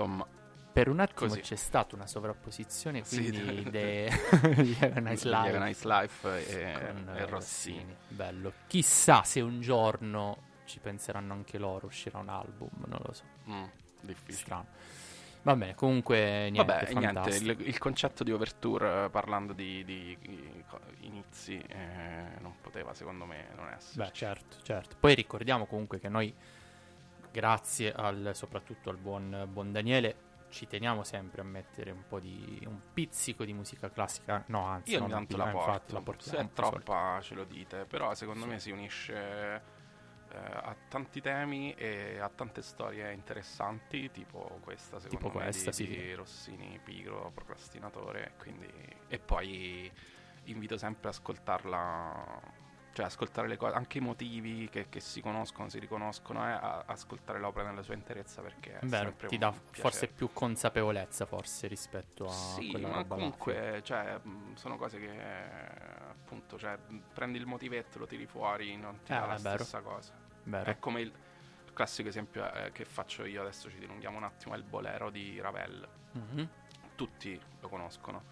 Insomma, 0.00 0.26
Per 0.72 0.88
un 0.88 0.98
attimo 0.98 1.28
Così. 1.28 1.40
c'è 1.40 1.54
stata 1.54 1.94
una 1.94 2.06
sovrapposizione, 2.08 3.04
Sì. 3.04 3.30
quindi 3.30 3.70
de... 3.70 4.10
gli 4.56 4.76
Have 4.80 4.94
a 4.96 5.00
Nice. 5.00 5.28
Life 5.28 5.58
Nice 5.60 5.88
Life 5.88 6.48
e, 6.48 6.72
con 6.72 7.14
e 7.14 7.18
eh, 7.20 7.26
Rossini. 7.26 7.96
Bello. 8.08 8.52
Chissà 8.66 9.22
se 9.22 9.40
un 9.40 9.60
giorno 9.60 10.38
ci 10.64 10.80
penseranno 10.80 11.32
anche 11.32 11.58
loro, 11.58 11.86
uscirà 11.86 12.18
un 12.18 12.28
album, 12.28 12.70
non 12.86 12.98
lo 13.04 13.12
so. 13.12 13.22
Mm, 13.48 13.64
difficile. 14.00 14.36
Strano. 14.36 14.66
Va 15.42 15.54
bene, 15.56 15.74
comunque 15.74 16.48
niente, 16.50 16.64
Vabbè, 16.64 16.92
niente, 16.94 17.28
il, 17.36 17.56
il 17.68 17.78
concetto 17.78 18.24
di 18.24 18.32
overture, 18.32 19.04
eh, 19.04 19.10
parlando 19.10 19.52
di, 19.52 19.84
di- 19.84 20.16
di 20.22 20.62
inizi, 21.00 21.58
eh, 21.68 22.38
non 22.40 22.54
poteva 22.62 22.94
secondo 22.94 23.26
me 23.26 23.48
non 23.54 23.68
esserci. 23.68 23.98
Beh, 23.98 24.10
certo, 24.12 24.56
certo. 24.62 24.96
Poi 24.98 25.14
ricordiamo 25.14 25.66
comunque 25.66 26.00
che 26.00 26.08
noi, 26.08 26.34
grazie 27.34 27.92
al, 27.92 28.30
soprattutto 28.34 28.90
al 28.90 28.96
buon, 28.96 29.48
buon 29.50 29.72
Daniele, 29.72 30.32
ci 30.50 30.68
teniamo 30.68 31.02
sempre 31.02 31.40
a 31.40 31.44
mettere 31.44 31.90
un 31.90 32.04
po' 32.06 32.20
di 32.20 32.62
un 32.64 32.78
pizzico 32.92 33.44
di 33.44 33.52
musica 33.52 33.90
classica. 33.90 34.44
No, 34.46 34.64
anzi, 34.66 34.92
Io 34.92 35.00
non 35.00 35.10
tanto 35.10 35.36
la 35.36 35.48
porto, 35.48 35.70
infatti, 35.70 35.92
la 35.92 36.00
portiamo 36.00 36.38
se 36.38 36.44
è 36.44 36.52
troppa 36.52 37.18
ce 37.20 37.34
lo 37.34 37.42
dite, 37.42 37.86
però 37.86 38.14
secondo 38.14 38.46
me 38.46 38.60
si 38.60 38.70
unisce 38.70 39.14
eh, 40.28 40.36
a 40.36 40.76
tanti 40.88 41.20
temi 41.20 41.74
e 41.74 42.20
a 42.20 42.28
tante 42.28 42.62
storie 42.62 43.12
interessanti, 43.12 44.12
tipo 44.12 44.60
questa 44.62 45.00
secondo 45.00 45.26
Tipo 45.26 45.36
me 45.36 45.44
questa, 45.44 45.70
di, 45.70 45.76
sì, 45.76 45.86
di 45.88 45.94
sì. 45.94 46.14
Rossini, 46.14 46.80
pigro, 46.84 47.32
procrastinatore, 47.34 48.34
quindi... 48.38 48.68
e 49.08 49.18
poi 49.18 49.90
invito 50.44 50.78
sempre 50.78 51.08
ad 51.08 51.14
ascoltarla, 51.14 52.40
cioè 52.94 53.06
ascoltare 53.06 53.48
le 53.48 53.56
cose, 53.56 53.74
anche 53.74 53.98
i 53.98 54.00
motivi 54.00 54.68
che, 54.70 54.88
che 54.88 55.00
si 55.00 55.20
conoscono, 55.20 55.68
si 55.68 55.80
riconoscono, 55.80 56.46
e 56.48 56.52
a- 56.52 56.84
ascoltare 56.86 57.40
l'opera 57.40 57.68
nella 57.68 57.82
sua 57.82 57.94
interezza 57.94 58.40
perché 58.40 58.78
è 58.78 58.86
Vero, 58.86 59.12
ti 59.26 59.36
dà 59.36 59.50
piacere. 59.50 59.82
forse 59.82 60.06
più 60.06 60.30
consapevolezza 60.32 61.26
forse 61.26 61.66
rispetto 61.66 62.28
a 62.28 62.30
Sì, 62.32 62.68
quella 62.70 62.88
ma 62.88 62.94
roba 62.98 63.16
comunque, 63.16 63.80
cioè, 63.82 64.16
mh, 64.22 64.54
sono 64.54 64.76
cose 64.76 64.98
che 65.00 65.10
eh, 65.12 66.10
appunto, 66.10 66.56
cioè, 66.56 66.78
prendi 67.12 67.38
il 67.38 67.46
motivetto, 67.46 67.98
lo 67.98 68.06
tiri 68.06 68.26
fuori, 68.26 68.76
non 68.76 69.00
ti 69.02 69.12
Eh, 69.12 69.16
dà 69.18 69.26
la 69.26 69.36
vero. 69.38 69.64
stessa 69.64 69.80
cosa. 69.80 70.12
Vero. 70.44 70.70
È 70.70 70.78
come 70.78 71.00
il, 71.00 71.12
classico 71.72 72.08
esempio 72.08 72.48
eh, 72.52 72.70
che 72.70 72.84
faccio 72.84 73.24
io, 73.24 73.40
adesso 73.40 73.68
ci 73.68 73.78
dilunghiamo 73.78 74.16
un 74.16 74.24
attimo, 74.24 74.54
è 74.54 74.56
il 74.56 74.62
bolero 74.62 75.10
di 75.10 75.40
Ravel. 75.40 75.88
Mhm. 76.12 76.48
Tutti 76.94 77.40
lo 77.60 77.68
conoscono, 77.68 78.22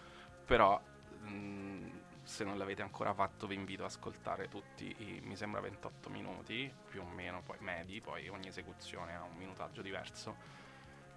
però 0.45 0.81
mh, 1.21 1.87
se 2.23 2.43
non 2.43 2.57
l'avete 2.57 2.81
ancora 2.81 3.13
fatto 3.13 3.47
vi 3.47 3.55
invito 3.55 3.83
ad 3.83 3.89
ascoltare 3.89 4.47
tutti, 4.47 4.93
i, 4.97 5.21
mi 5.23 5.35
sembra 5.35 5.61
28 5.61 6.09
minuti, 6.09 6.71
più 6.89 7.01
o 7.01 7.05
meno, 7.05 7.41
poi 7.43 7.57
medi, 7.59 8.01
poi 8.01 8.27
ogni 8.29 8.47
esecuzione 8.47 9.15
ha 9.15 9.23
un 9.23 9.35
minutaggio 9.35 9.81
diverso 9.81 10.61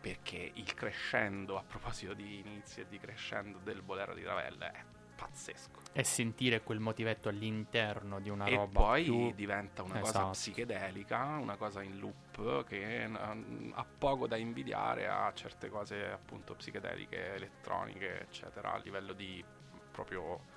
perché 0.01 0.53
il 0.55 0.75
crescendo, 0.75 1.57
a 1.59 1.65
proposito 1.67 2.15
di 2.15 2.39
inizi 2.39 2.81
e 2.81 2.87
di 2.89 2.99
crescendo 2.99 3.59
del 3.59 3.83
bolero 3.83 4.15
di 4.15 4.23
Ravel, 4.23 4.59
è 4.59 4.85
pazzesco. 5.17 5.81
E 5.93 6.05
sentire 6.05 6.63
quel 6.63 6.79
motivetto 6.79 7.29
all'interno 7.29 8.21
di 8.21 8.29
una 8.29 8.45
e 8.45 8.55
roba 8.55 8.81
poi 8.81 9.05
più... 9.05 9.33
diventa 9.35 9.83
una 9.83 9.99
cosa 9.99 10.11
Esatto. 10.11 10.31
psichedelica, 10.31 11.25
una 11.41 11.57
cosa 11.57 11.83
in 11.83 11.99
loop 11.99 12.65
che 12.67 13.11
ha 13.73 13.87
poco 13.99 14.29
da 14.29 14.37
invidiare 14.37 15.09
a 15.09 15.33
certe 15.35 15.69
cose 15.69 16.09
appunto 16.11 16.55
psichedeliche, 16.55 17.35
elettroniche, 17.35 18.21
eccetera, 18.21 18.75
a 18.75 18.79
livello 18.79 19.15
di 19.15 19.43
proprio 19.91 20.55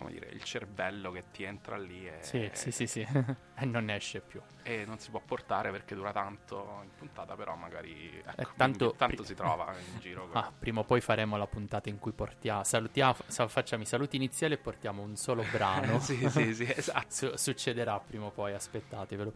come 0.00 0.12
dire, 0.12 0.28
il 0.30 0.42
cervello 0.42 1.10
che 1.12 1.24
ti 1.30 1.42
entra 1.42 1.76
lì 1.76 2.06
e, 2.06 2.18
Sì, 2.22 2.48
sì, 2.54 2.70
sì, 2.70 2.86
sì. 2.86 3.00
e 3.54 3.64
non 3.66 3.90
esce 3.90 4.20
più. 4.20 4.40
e 4.62 4.84
non 4.86 4.98
si 4.98 5.10
può 5.10 5.20
portare 5.20 5.70
perché 5.70 5.94
dura 5.94 6.10
tanto 6.12 6.80
in 6.82 6.90
puntata, 6.96 7.34
però 7.36 7.54
magari 7.54 8.18
ecco, 8.18 8.40
Eh, 8.40 8.46
tanto- 8.56 8.92
tanto 8.96 9.16
pri- 9.16 9.24
si 9.26 9.34
trova 9.34 9.72
in 9.92 9.98
giro. 10.00 10.28
Ah, 10.32 10.50
prima 10.56 10.80
o 10.80 10.84
poi 10.84 11.00
faremo 11.00 11.36
la 11.36 11.46
puntata 11.46 11.88
in 11.90 11.98
cui 11.98 12.12
portiamo... 12.12 12.64
Salutiamo, 12.64 13.14
sa- 13.26 13.48
facciamo 13.48 13.82
i 13.82 13.86
saluti 13.86 14.16
iniziali 14.16 14.54
e 14.54 14.58
portiamo 14.58 15.02
un 15.02 15.16
solo 15.16 15.44
brano. 15.52 15.98
sì, 16.00 16.28
sì, 16.30 16.54
sì, 16.54 16.72
esatto. 16.74 17.06
Su- 17.08 17.36
succederà 17.36 17.98
prima 18.00 18.24
o 18.26 18.30
poi, 18.30 18.54
aspettatevelo. 18.54 19.32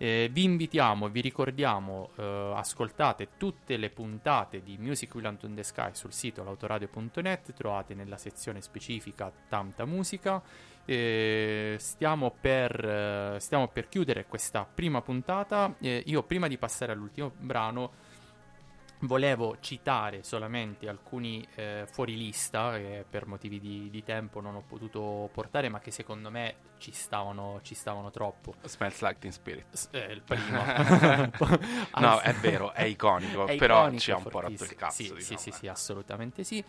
Eh, 0.00 0.28
vi 0.30 0.44
invitiamo, 0.44 1.08
vi 1.08 1.20
ricordiamo, 1.20 2.10
eh, 2.16 2.52
ascoltate 2.54 3.30
tutte 3.36 3.76
le 3.76 3.90
puntate 3.90 4.62
di 4.62 4.78
Music 4.78 5.12
Will 5.14 5.26
on 5.26 5.54
the 5.54 5.62
Sky 5.64 5.90
sul 5.92 6.12
sito 6.12 6.44
lautoradio.net, 6.44 7.52
trovate 7.52 7.94
nella 7.94 8.16
sezione 8.16 8.60
specifica 8.60 9.32
tanta 9.48 9.84
musica. 9.84 10.40
Eh, 10.84 11.76
stiamo, 11.80 12.32
per, 12.40 13.34
eh, 13.34 13.40
stiamo 13.40 13.66
per 13.68 13.88
chiudere 13.88 14.26
questa 14.26 14.64
prima 14.72 15.02
puntata. 15.02 15.74
Eh, 15.80 16.04
io 16.06 16.22
prima 16.22 16.46
di 16.46 16.56
passare 16.58 16.92
all'ultimo 16.92 17.32
brano 17.36 17.90
volevo 19.00 19.58
citare 19.60 20.22
solamente 20.22 20.88
alcuni 20.88 21.46
eh, 21.54 21.86
fuorilista 21.90 22.72
che 22.76 23.04
per 23.08 23.26
motivi 23.26 23.60
di, 23.60 23.88
di 23.90 24.02
tempo 24.02 24.40
non 24.40 24.54
ho 24.56 24.62
potuto 24.66 25.28
portare, 25.32 25.68
ma 25.68 25.78
che 25.78 25.90
secondo 25.90 26.30
me 26.30 26.54
ci 26.78 26.92
stavano, 26.92 27.60
ci 27.62 27.74
stavano 27.74 28.10
troppo. 28.10 28.54
Smells 28.64 29.00
like 29.02 29.18
Teen 29.18 29.32
Spirit. 29.32 29.64
S- 29.74 29.88
eh, 29.92 30.12
il 30.12 30.22
primo. 30.22 30.62
No, 31.98 32.20
è 32.20 32.32
vero, 32.34 32.72
è 32.72 32.84
iconico, 32.84 33.46
È 33.46 33.56
però 33.56 33.80
iconico, 33.80 34.00
ci 34.00 34.10
ha 34.10 34.16
un 34.16 34.24
po' 34.24 34.40
rotto 34.40 34.64
il 34.64 34.74
cazzo. 34.74 35.02
Sì, 35.02 35.12
diciamo, 35.14 35.20
sì, 35.20 35.36
sì, 35.36 35.48
eh. 35.48 35.52
sì, 35.52 35.68
assolutamente 35.68 36.44
sì. 36.44 36.64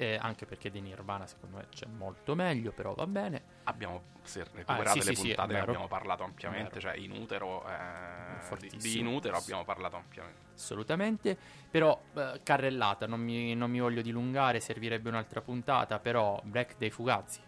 Eh, 0.00 0.16
anche 0.18 0.46
perché 0.46 0.70
di 0.70 0.80
Nirvana 0.80 1.26
secondo 1.26 1.58
me 1.58 1.66
c'è 1.68 1.84
molto 1.84 2.34
meglio, 2.34 2.72
però 2.72 2.94
va 2.94 3.06
bene. 3.06 3.42
Abbiamo 3.64 4.02
se 4.22 4.44
recuperate 4.50 4.88
Ah, 4.88 4.92
sì, 4.92 4.98
le 5.00 5.04
sì, 5.04 5.14
sì, 5.14 5.26
puntate 5.28 5.52
vero. 5.52 5.64
abbiamo 5.66 5.88
parlato 5.88 6.22
ampiamente, 6.22 6.80
cioè 6.80 6.96
in 6.96 7.10
utero, 7.10 7.62
eh, 7.68 8.66
di, 8.78 8.98
in 8.98 9.06
utero 9.06 9.36
abbiamo 9.36 9.62
parlato 9.62 9.96
ampiamente. 9.96 10.38
assolutamente. 10.54 11.36
Però, 11.70 12.00
eh, 12.14 12.40
carrellata, 12.42 13.06
non 13.06 13.20
mi, 13.20 13.54
non 13.54 13.70
mi 13.70 13.78
voglio 13.78 14.00
dilungare, 14.00 14.58
servirebbe 14.60 15.10
un'altra 15.10 15.42
puntata. 15.42 15.98
Però, 15.98 16.40
Black 16.44 16.78
dei 16.78 16.90
Fugazzi, 16.90 17.40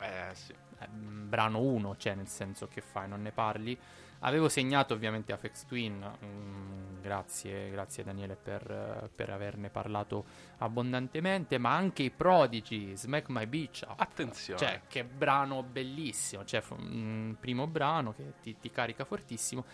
Eh 0.00 0.30
sì. 0.34 0.52
eh, 0.80 0.88
brano 0.88 1.60
1, 1.60 1.96
cioè 1.98 2.16
nel 2.16 2.26
senso 2.26 2.66
che 2.66 2.80
fai, 2.80 3.06
non 3.08 3.22
ne 3.22 3.30
parli. 3.30 3.78
Avevo 4.24 4.48
segnato 4.48 4.94
ovviamente 4.94 5.32
Afex 5.32 5.64
Twin, 5.66 5.98
mm, 6.24 7.00
grazie, 7.00 7.70
grazie 7.70 8.04
Daniele 8.04 8.36
per, 8.36 9.10
per 9.12 9.30
averne 9.30 9.68
parlato 9.68 10.24
abbondantemente, 10.58 11.58
ma 11.58 11.74
anche 11.74 12.04
i 12.04 12.10
Prodigy, 12.10 12.96
Smack 12.96 13.28
My 13.30 13.46
Beach, 13.46 13.82
ah, 13.84 13.96
Attenzione. 13.98 14.58
cioè 14.60 14.80
che 14.86 15.04
brano 15.04 15.64
bellissimo, 15.64 16.44
cioè 16.44 16.62
un 16.70 17.34
primo 17.40 17.66
brano 17.66 18.14
che 18.14 18.34
ti, 18.40 18.56
ti 18.60 18.70
carica 18.70 19.04
fortissimo 19.04 19.64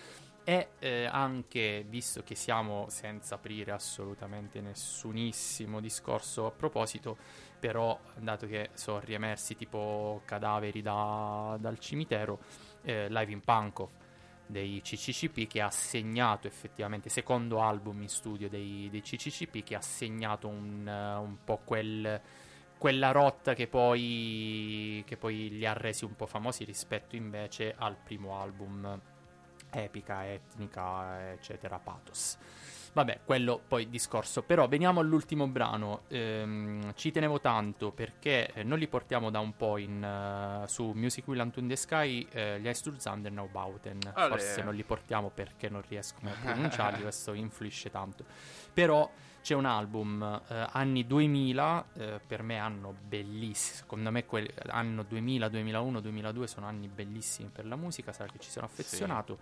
e 0.44 0.68
eh, 0.78 1.04
anche, 1.04 1.84
visto 1.86 2.22
che 2.22 2.34
siamo 2.34 2.86
senza 2.88 3.34
aprire 3.34 3.72
assolutamente 3.72 4.62
nessunissimo 4.62 5.78
discorso 5.78 6.46
a 6.46 6.50
proposito, 6.52 7.18
però 7.58 8.00
dato 8.16 8.46
che 8.46 8.70
sono 8.72 8.98
riemersi 9.00 9.54
tipo 9.56 10.22
cadaveri 10.24 10.80
da- 10.80 11.58
dal 11.60 11.78
cimitero, 11.78 12.38
eh, 12.80 13.10
Live 13.10 13.30
in 13.30 13.42
Pankow 13.42 13.90
dei 14.48 14.80
CCCP 14.82 15.46
che 15.46 15.60
ha 15.60 15.70
segnato 15.70 16.46
effettivamente, 16.46 17.08
secondo 17.08 17.60
album 17.60 18.02
in 18.02 18.08
studio 18.08 18.48
dei, 18.48 18.88
dei 18.90 19.02
CCCP 19.02 19.62
che 19.62 19.74
ha 19.74 19.80
segnato 19.80 20.48
un, 20.48 20.88
eh, 20.88 21.14
un 21.16 21.36
po' 21.44 21.60
quel, 21.64 22.20
quella 22.76 23.12
rotta 23.12 23.54
che 23.54 23.68
poi, 23.68 25.04
che 25.06 25.16
poi 25.16 25.50
li 25.50 25.66
ha 25.66 25.74
resi 25.74 26.04
un 26.04 26.16
po' 26.16 26.26
famosi 26.26 26.64
rispetto 26.64 27.14
invece 27.14 27.74
al 27.76 27.96
primo 27.96 28.40
album 28.40 29.00
epica, 29.70 30.26
etnica, 30.26 31.32
eccetera, 31.32 31.78
pathos. 31.78 32.38
Vabbè, 32.92 33.20
quello 33.24 33.60
poi 33.66 33.88
discorso. 33.88 34.42
Però 34.42 34.66
veniamo 34.68 35.00
all'ultimo 35.00 35.46
brano. 35.46 36.02
Ehm, 36.08 36.94
ci 36.94 37.10
tenevo 37.10 37.40
tanto 37.40 37.90
perché 37.92 38.52
eh, 38.52 38.62
non 38.62 38.78
li 38.78 38.88
portiamo 38.88 39.30
da 39.30 39.40
un 39.40 39.56
po' 39.56 39.76
in, 39.76 40.02
eh, 40.02 40.68
su 40.68 40.92
Music 40.94 41.26
Will 41.28 41.50
in 41.54 41.68
the 41.68 41.76
Sky. 41.76 42.26
Eh, 42.30 42.60
gli 42.60 42.66
Eisturzanden 42.66 43.34
Naubauten. 43.34 43.98
Ale. 44.12 44.28
Forse 44.28 44.62
non 44.62 44.74
li 44.74 44.82
portiamo 44.82 45.30
perché 45.30 45.68
non 45.68 45.82
riescono 45.86 46.30
a 46.30 46.34
pronunciarli. 46.40 47.02
questo 47.02 47.32
influisce 47.32 47.90
tanto. 47.90 48.24
Però 48.72 49.10
c'è 49.48 49.54
un 49.54 49.64
album 49.64 50.42
eh, 50.48 50.66
anni 50.72 51.06
2000, 51.06 51.86
eh, 51.94 52.20
per 52.26 52.42
me 52.42 52.58
anno 52.58 52.94
bellissimo. 53.00 53.76
Secondo 53.76 54.10
me 54.10 54.26
quel, 54.26 54.46
anno 54.66 55.04
2000, 55.04 55.48
2001, 55.48 56.00
2002 56.00 56.46
sono 56.46 56.66
anni 56.66 56.88
bellissimi 56.88 57.48
per 57.50 57.66
la 57.66 57.76
musica. 57.76 58.12
Sarà 58.12 58.30
che 58.30 58.38
ci 58.38 58.50
sono 58.50 58.66
affezionato. 58.66 59.38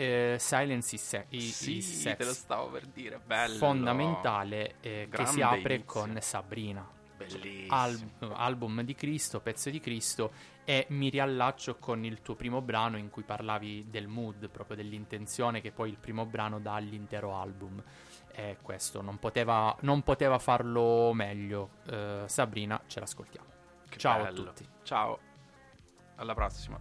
Eh, 0.00 0.36
Silence 0.38 0.94
is, 0.94 1.04
se- 1.04 1.26
i- 1.30 1.40
Sì, 1.40 1.76
is 1.78 2.00
Sex 2.02 2.16
te 2.16 2.24
lo 2.24 2.32
stavo 2.32 2.68
per 2.70 2.86
dire, 2.86 3.18
bello. 3.18 3.56
fondamentale 3.56 4.76
eh, 4.80 5.08
che 5.10 5.26
si 5.26 5.40
apre 5.42 5.74
inizio. 5.74 5.84
con 6.02 6.16
Sabrina, 6.20 6.88
Bellissimo. 7.16 7.74
al- 7.74 8.10
album 8.34 8.82
di 8.82 8.94
Cristo, 8.94 9.40
pezzo 9.40 9.70
di 9.70 9.80
Cristo 9.80 10.30
e 10.64 10.86
mi 10.90 11.08
riallaccio 11.08 11.78
con 11.78 12.04
il 12.04 12.22
tuo 12.22 12.36
primo 12.36 12.60
brano 12.62 12.96
in 12.96 13.10
cui 13.10 13.24
parlavi 13.24 13.86
del 13.90 14.06
mood, 14.06 14.48
proprio 14.50 14.76
dell'intenzione 14.76 15.60
che 15.60 15.72
poi 15.72 15.90
il 15.90 15.96
primo 15.98 16.24
brano 16.26 16.60
dà 16.60 16.74
all'intero 16.74 17.34
album. 17.34 17.82
E 18.30 18.58
questo 18.62 19.02
non 19.02 19.18
poteva, 19.18 19.74
non 19.80 20.02
poteva 20.02 20.38
farlo 20.38 21.12
meglio. 21.12 21.70
Eh, 21.88 22.22
Sabrina, 22.26 22.80
ce 22.86 23.00
l'ascoltiamo. 23.00 23.46
Che 23.88 23.98
Ciao 23.98 24.22
bello. 24.22 24.42
a 24.42 24.44
tutti. 24.44 24.68
Ciao. 24.84 25.18
Alla 26.16 26.34
prossima. 26.34 26.78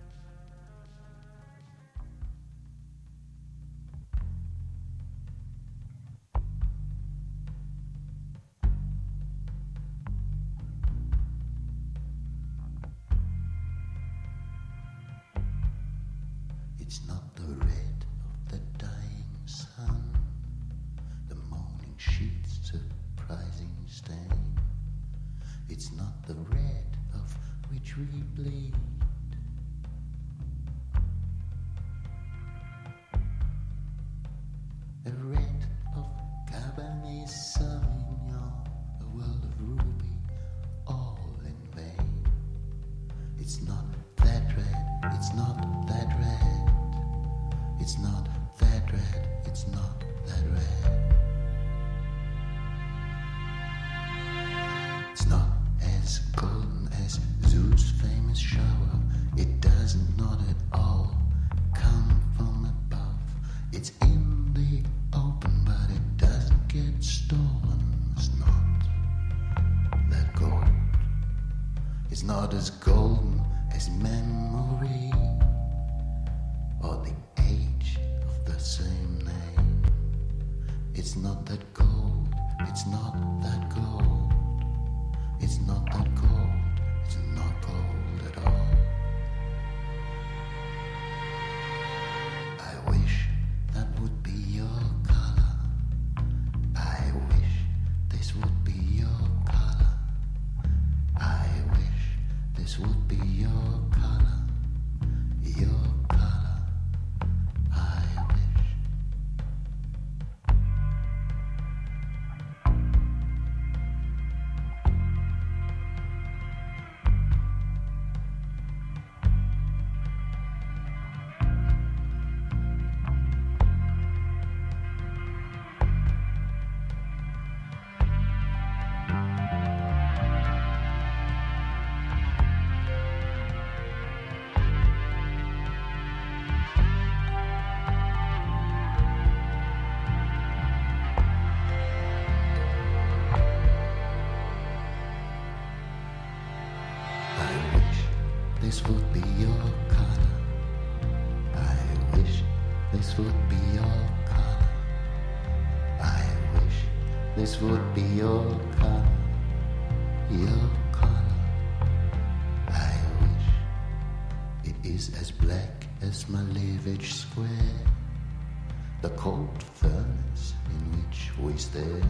the 169.07 169.15
cold 169.15 169.63
furnace 169.75 170.53
in 170.69 170.91
which 170.91 171.31
we 171.39 171.57
stared, 171.57 172.05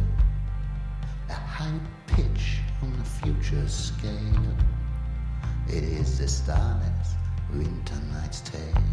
a 1.29 1.33
high 1.33 1.79
pitch 2.07 2.57
on 2.81 2.91
the 2.97 3.03
future 3.03 3.67
scale. 3.67 4.55
It 5.67 5.83
is 5.83 6.17
the 6.17 6.27
starless 6.27 7.09
winter 7.53 7.99
night's 8.13 8.41
tale. 8.41 8.83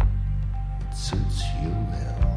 It 0.00 0.96
suits 0.96 1.42
you 1.62 1.70
well. 1.70 2.31